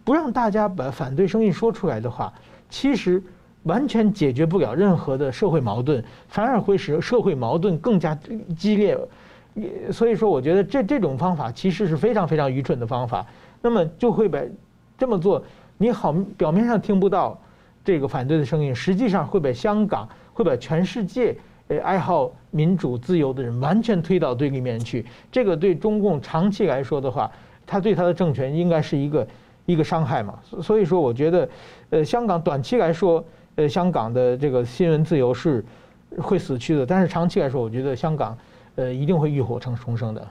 [0.05, 2.33] 不让大家把反对声音说出来的话，
[2.71, 3.23] 其实
[3.64, 8.17] 完全解决不了任何的社会矛盾，反而会使社会矛盾更加
[8.57, 8.97] 激烈。
[9.91, 13.27] 所以说，我觉得这这种方法其实是非常非常愚蠢的方法。
[13.62, 14.39] 那么就会把
[14.97, 15.43] 这么做，
[15.79, 17.37] 你好表面上听不到
[17.85, 21.35] 这个反对的声音，实际上会把香港会把全世界
[21.69, 25.05] 呃爱好民主自由的人完全推到对立面去。
[25.31, 27.31] 这个对中共长期来说的话，
[27.67, 29.27] 他对他的政权应该是一个
[29.67, 30.39] 一个伤害嘛。
[30.62, 31.49] 所以说，我觉得
[31.91, 33.25] 呃香港短期来说，
[33.57, 35.64] 呃香港的这个新闻自由是
[36.19, 38.37] 会死去的，但是长期来说，我觉得香港
[38.77, 40.27] 呃一定会浴火重重生的。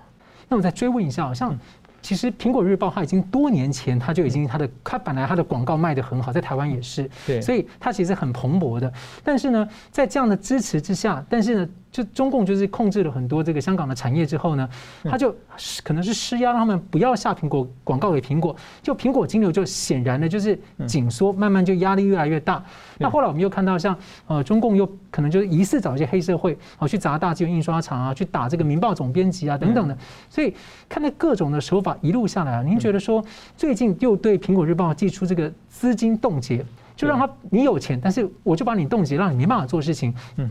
[0.47, 1.57] 那我再追问一下，像。
[2.05, 8.93] 其实《苹果日报》它已经多年前，它就已经它的它本来它的广告卖得很好，在台湾也是，对，所以它其实很蓬勃的。
[9.23, 11.69] 但是呢，在这样的支持之下，但是呢。
[11.95, 14.69] 就中共就是控制了很多这个香港的产业之后呢，
[15.05, 15.33] 他就
[15.81, 22.61] 可能是施压让他们不要下苹果广告给苹果，就苹果金流就显然的就是紧缩，慢慢就压力越来越大。
[22.97, 29.97] 那后来我们又看到像呃中共又可能就是疑似找一些黑社会啊去砸大纪元印刷厂啊，去打这个《民报》总编辑啊等等的。
[30.29, 30.53] 所以
[30.89, 33.23] 看到各种的手法一路下来啊，您觉得说
[33.55, 36.65] 最近又对苹果日报寄出这个资金冻结，
[36.97, 40.13] 就让他你有钱，但是我就把你冻结，让你没办法做事情。
[40.35, 40.49] 嗯。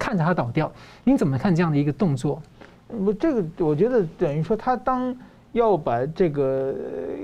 [0.00, 0.72] 看着它倒掉，
[1.04, 2.40] 您怎么看这样的一个动作？
[2.88, 5.14] 我这个我觉得等于说，他当
[5.52, 6.74] 要把这个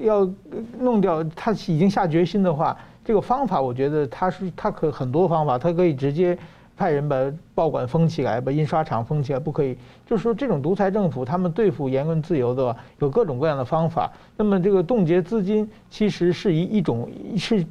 [0.03, 0.31] 要
[0.79, 6.39] 弄掉，他已经下决心的话，这个方法我觉得他是他可很多方法，他可以直接
[6.77, 7.17] 派人把
[7.53, 9.77] 报馆封起来，把印刷厂封起来，不可以。
[10.07, 14.13] 就是说，这种独裁政府，他们对付言论自由的，有各种各样的方法。
[14.37, 17.67] 那么这个冻结资金其实是一一种是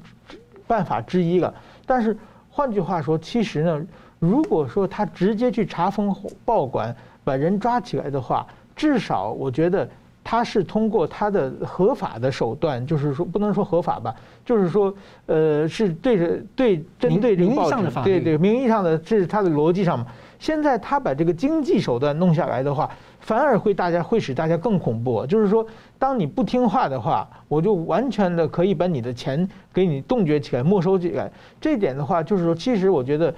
[0.68, 1.54] 办法之一了。
[1.86, 2.18] 但是
[2.50, 3.86] 换句话说，其实呢。
[4.20, 8.46] 如果说他直接去查封报馆，把人抓起来的话，
[8.76, 9.88] 至少我觉得
[10.24, 14.94] 他是通过他的合法的手段，就是说不能说合法吧，就是说
[15.28, 20.08] 呃是对着对针对这个报纸，对对名义上的这是他的逻辑上嘛。
[20.38, 22.90] 现在他把这个经济手段弄下来的话，
[23.20, 25.26] 反而会大家会使大家更恐怖。
[25.26, 25.66] 就是说，
[25.98, 31.32] 当你不听话的话，我就完全的可以把你的钱给你冻结起来、没收起来。
[31.60, 33.34] 这点的话，就是说，其实我觉得。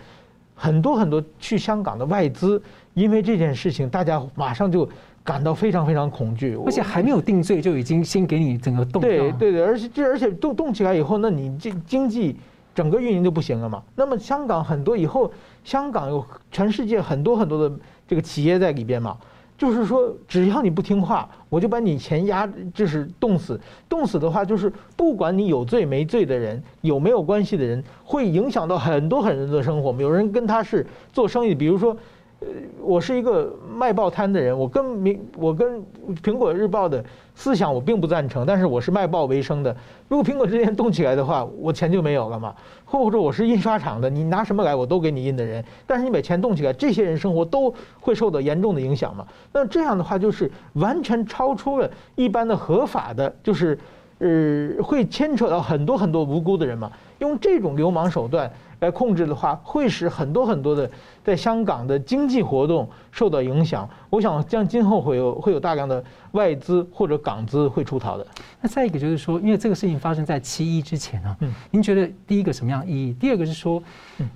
[0.58, 2.62] 很多很多去香港的外资，
[2.95, 4.89] 因为这件事情，大家马上就
[5.24, 8.99] 感到非常非常恐惧，而且还没有定罪就已经先给你整个冻。
[9.01, 12.36] 对对对，而且这而且动动起来以后，那你这经济
[12.74, 13.84] 整个运营就不行了嘛。
[13.95, 15.32] 那么香港很多以后，
[15.64, 17.76] 香港有全世界很多很多的
[18.08, 19.16] 这个企业在里边嘛。
[19.58, 23.60] 就是说，只要你不听话，我就把你钱压，就是冻死。
[23.89, 29.91] 冻死的话，就是不管你有罪没罪的人，有没有关系的人，会影响到很多很多人的生活。
[29.99, 31.97] 有人跟他是做生意，比如说。
[32.39, 32.47] 呃，
[32.84, 35.84] 我是一个卖报摊的人，我跟明我跟
[36.22, 37.03] 苹果日报的
[37.40, 39.74] 思想我并不赞成，但是我是卖报为生的。
[40.08, 42.56] 如果苹果之间动起来的话，我钱就没有了嘛。
[42.84, 49.24] 或者我是印刷厂的，你拿什么来我都给你印的人，但是你把钱动起来，这些人生活都会受到严重的影响嘛。
[49.54, 53.78] 那这样的话就是完全超出了一般的合法的，就是
[54.20, 56.91] 呃会牵扯到很多很多无辜的人嘛。
[57.20, 58.51] 用这种流氓手段。
[58.80, 60.88] 来控制的话，会使很多很多的
[61.24, 63.89] 在香港的经济活动受到影响。
[64.07, 66.03] 我想，将今后会有会有大量的
[66.34, 68.28] 外资或者港资会出逃的。
[68.61, 73.13] 那再一个就是说，因为这个事情发生在七一之前啊，嗯，您觉得第一个什么样意义？
[73.13, 73.82] 第二个是说，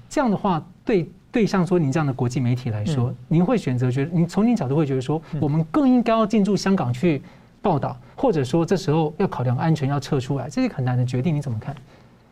[0.10, 7.22] 这样的话对对像说您这样的国际媒体来说，您会选择觉得您从您角度会觉得说，我们更应该要进驻香港去
[7.62, 11.76] 报道，或者说这时候要考量安全要撤出来，这是很难的决定，你怎么看？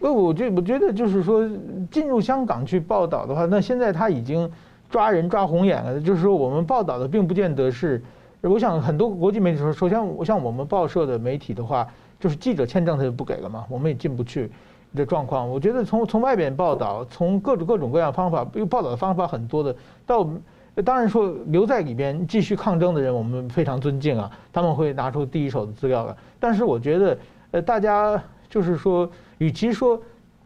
[0.01, 1.47] 呃，我觉我觉得就是说，
[1.91, 4.49] 进入香港去报道的话，那现在他已经
[4.89, 5.99] 抓人抓红眼了。
[5.99, 8.01] 就是说，我们报道的并不见得是，
[8.41, 11.85] 我想很多国际媒体说，首先我像我们报社的媒体的话，
[12.19, 14.49] 就是记者签证他就不给了嘛，我们也进不去
[14.95, 15.49] 的状况。
[15.49, 19.75] 我觉得从从外边报道，从各种各种各样方法，因为报道的方法很多的，
[20.05, 20.25] 到
[20.81, 26.15] 当然说留在里边继续抗争的人，我们非常尊敬啊，他们会拿出第一手的资料来。
[26.39, 27.17] 但是我觉得，
[27.51, 29.09] 呃，大家就是说。
[29.39, 29.97] 与其说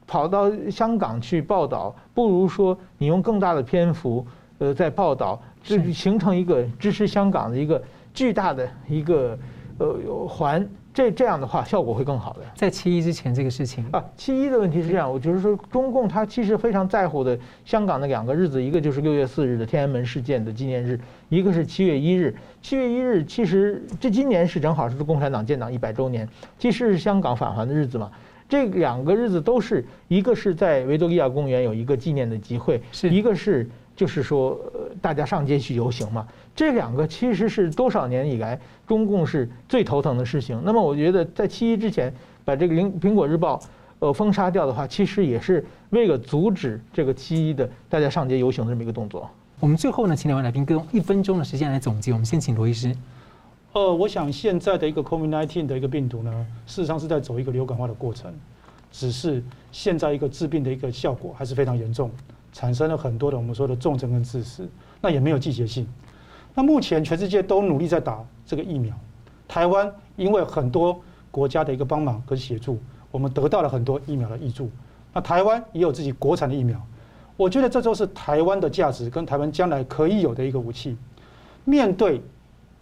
[0.05, 4.23] 跑到香港去报道，不如说你用更大的篇幅，
[4.59, 7.81] 呃，在报道，这形成一个支持香港的一个
[8.13, 9.35] 巨大的一个
[9.79, 9.97] 呃
[10.29, 10.63] 环，
[10.93, 12.41] 这这样的话效果会更好的。
[12.53, 22.35] 在七一之前这个事情啊，七一的问题是这样，我就是说中共他其实非常在乎的香港的两个日子，一个就是六月四日的天安门事件的纪念日，一个是七月一日。
[22.61, 26.29] 七月一日其实这今年是正好是共产党建党一百周年，
[26.59, 28.11] 其实是香港返还的日子嘛。
[28.47, 32.79] 这两个日子都是一个是在维多利亚公园有一个纪念的集会，
[33.09, 34.59] 一个是就是说
[35.03, 36.25] 大家上街去游行嘛。
[36.55, 40.61] 这两个其实是多少年以来中共是最头疼的事情。
[40.63, 42.13] 那么我觉得在七一之前
[42.45, 43.59] 把这个苹苹果日报
[43.99, 49.29] 呃封杀掉的话，其实也是为了阻止这个七一的大家上街游行的这么一个动作。
[49.59, 52.13] 我们最后呢，请两位来宾各用一分钟的时间来总结。
[52.13, 52.95] 我们先请罗医师。
[53.73, 58.31] 呃，我想现在的一个 COVID-19 的一个病毒呢，事实上是在走一个流感化的过程，
[58.91, 62.11] 只是现在一个治病的一个效果还是非常严重，
[62.51, 64.69] 产生了很多的我们说的重症跟致死，
[65.03, 65.85] 那也没有季节性。
[66.55, 68.95] 那目前全世界都努力在打这个疫苗，
[69.47, 70.99] 台湾因为很多
[71.29, 72.79] 国家的一个帮忙跟协助，
[73.11, 74.71] 我们得到了很多疫苗的挹注。
[75.13, 76.81] 那台湾也有自己国产的疫苗，
[77.35, 80.97] 我觉得这都是台湾的价值跟台湾将来可以有的一个武器，
[81.65, 82.21] 面对。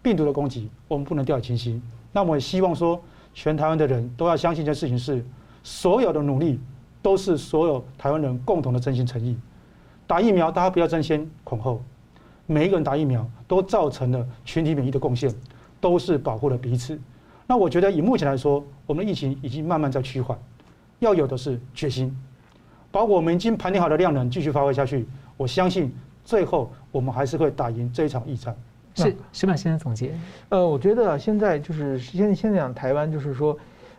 [0.04, 1.80] 病毒的攻击，我们不能掉以轻心。
[2.12, 3.00] 那我也希望说，
[3.36, 5.24] 全台湾的人都要相信一件事情是：
[5.62, 6.60] 所有的努力
[7.04, 9.38] 都是所有台湾人共同的真心诚意。
[10.08, 11.84] 打疫苗，大家不要争先恐后。
[12.52, 15.34] 每一个人打疫苗都造成了群体免疫的贡献，
[15.80, 17.00] 都是保护了彼此。
[17.48, 20.38] 那我觉得以目前来说，我们的疫情已经慢慢在趋缓，
[21.00, 22.16] 要有的是决心，
[22.92, 25.08] 把我们已经盘点好的量能继续发挥下去。
[25.38, 25.94] 我相信
[26.24, 28.56] 最后我们还是会打赢这一场疫战。
[28.94, 30.14] 是石板先生总结。
[30.50, 33.58] 呃，我觉得现在就是现现在讲台湾，就是说，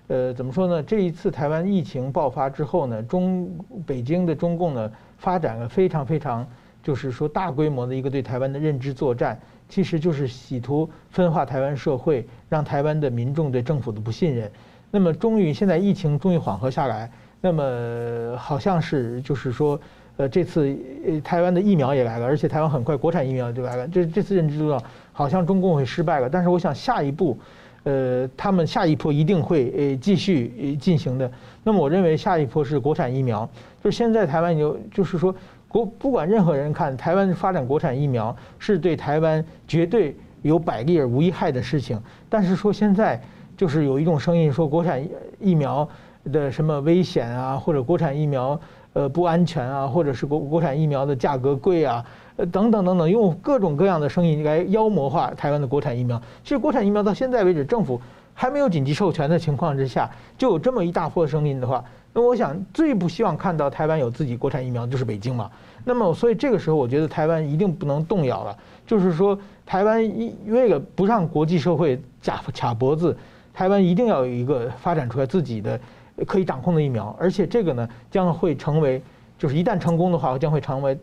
[0.08, 0.82] 呃，怎么说呢？
[0.82, 3.50] 这一次台湾疫情爆发之后呢，中
[3.86, 6.46] 北京的中共呢，发展了非常非常，
[6.82, 14.50] 就是说大规模的一个对台湾的认知作战，其实就是企图分化台湾社会，让台湾的民众对政府的不信任。
[14.90, 17.10] 那么终于现在疫情终于缓和下来，
[17.40, 19.80] 那么好像是就是说。
[20.18, 20.76] 呃，这次
[21.06, 23.88] 呃台湾的疫苗也来了，而且台湾很快国产疫苗就来了。
[23.88, 27.38] 这这次认知作战好像中共会失败了，但是我想下一步，
[27.84, 31.32] 呃，他们下一波一定会呃继续呃进行的。
[31.64, 33.48] 那么我认为下一波是国产疫苗，
[33.82, 35.34] 就是现在台湾有就是说
[35.72, 41.98] 国不管任何人看台湾发展国产疫苗是对台湾绝对有百利而无一害的事情，
[42.28, 43.18] 但是说现在
[43.56, 45.02] 就是有一种声音说国产
[45.40, 45.88] 疫苗
[46.30, 48.60] 的什么危险啊，或者国产疫苗。
[48.94, 52.04] 呃，不安全啊，或者是国国产疫苗的价格贵啊，
[52.36, 56.20] 呃，等等等等，用各种各样的声音来妖魔化台湾的国产疫苗。
[56.42, 57.98] 其实国产疫苗到现在为止，政府
[58.34, 61.82] 还没有紧急授权的情况之下，就有这么一大波声音的话，
[62.12, 65.50] 那我想最不希望看到台湾有自己国产疫苗就是北京嘛。
[65.84, 68.56] 那么，所以这个时候，我觉得台湾一定不能动摇了。
[68.86, 73.16] 就是说，台湾一为了不让国际社会卡卡脖子，
[73.52, 75.80] 台湾一定要有一个发展出来自己的。
[76.26, 79.02] 可以掌控的疫苗，而且这个呢将会成为，
[79.38, 80.96] 就是一旦成功的话，将会成为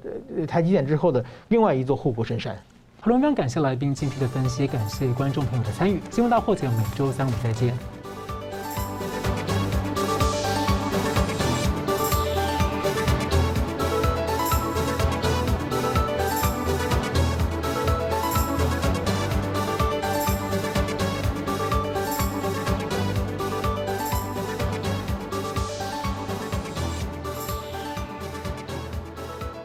[0.47, 2.55] 台积电之后的另外一座护国神山。
[3.01, 5.99] 好了，非常感谢来宾精辟的分析，感谢观众朋友的参与。
[6.11, 7.98] 新闻大破解每周三五再见。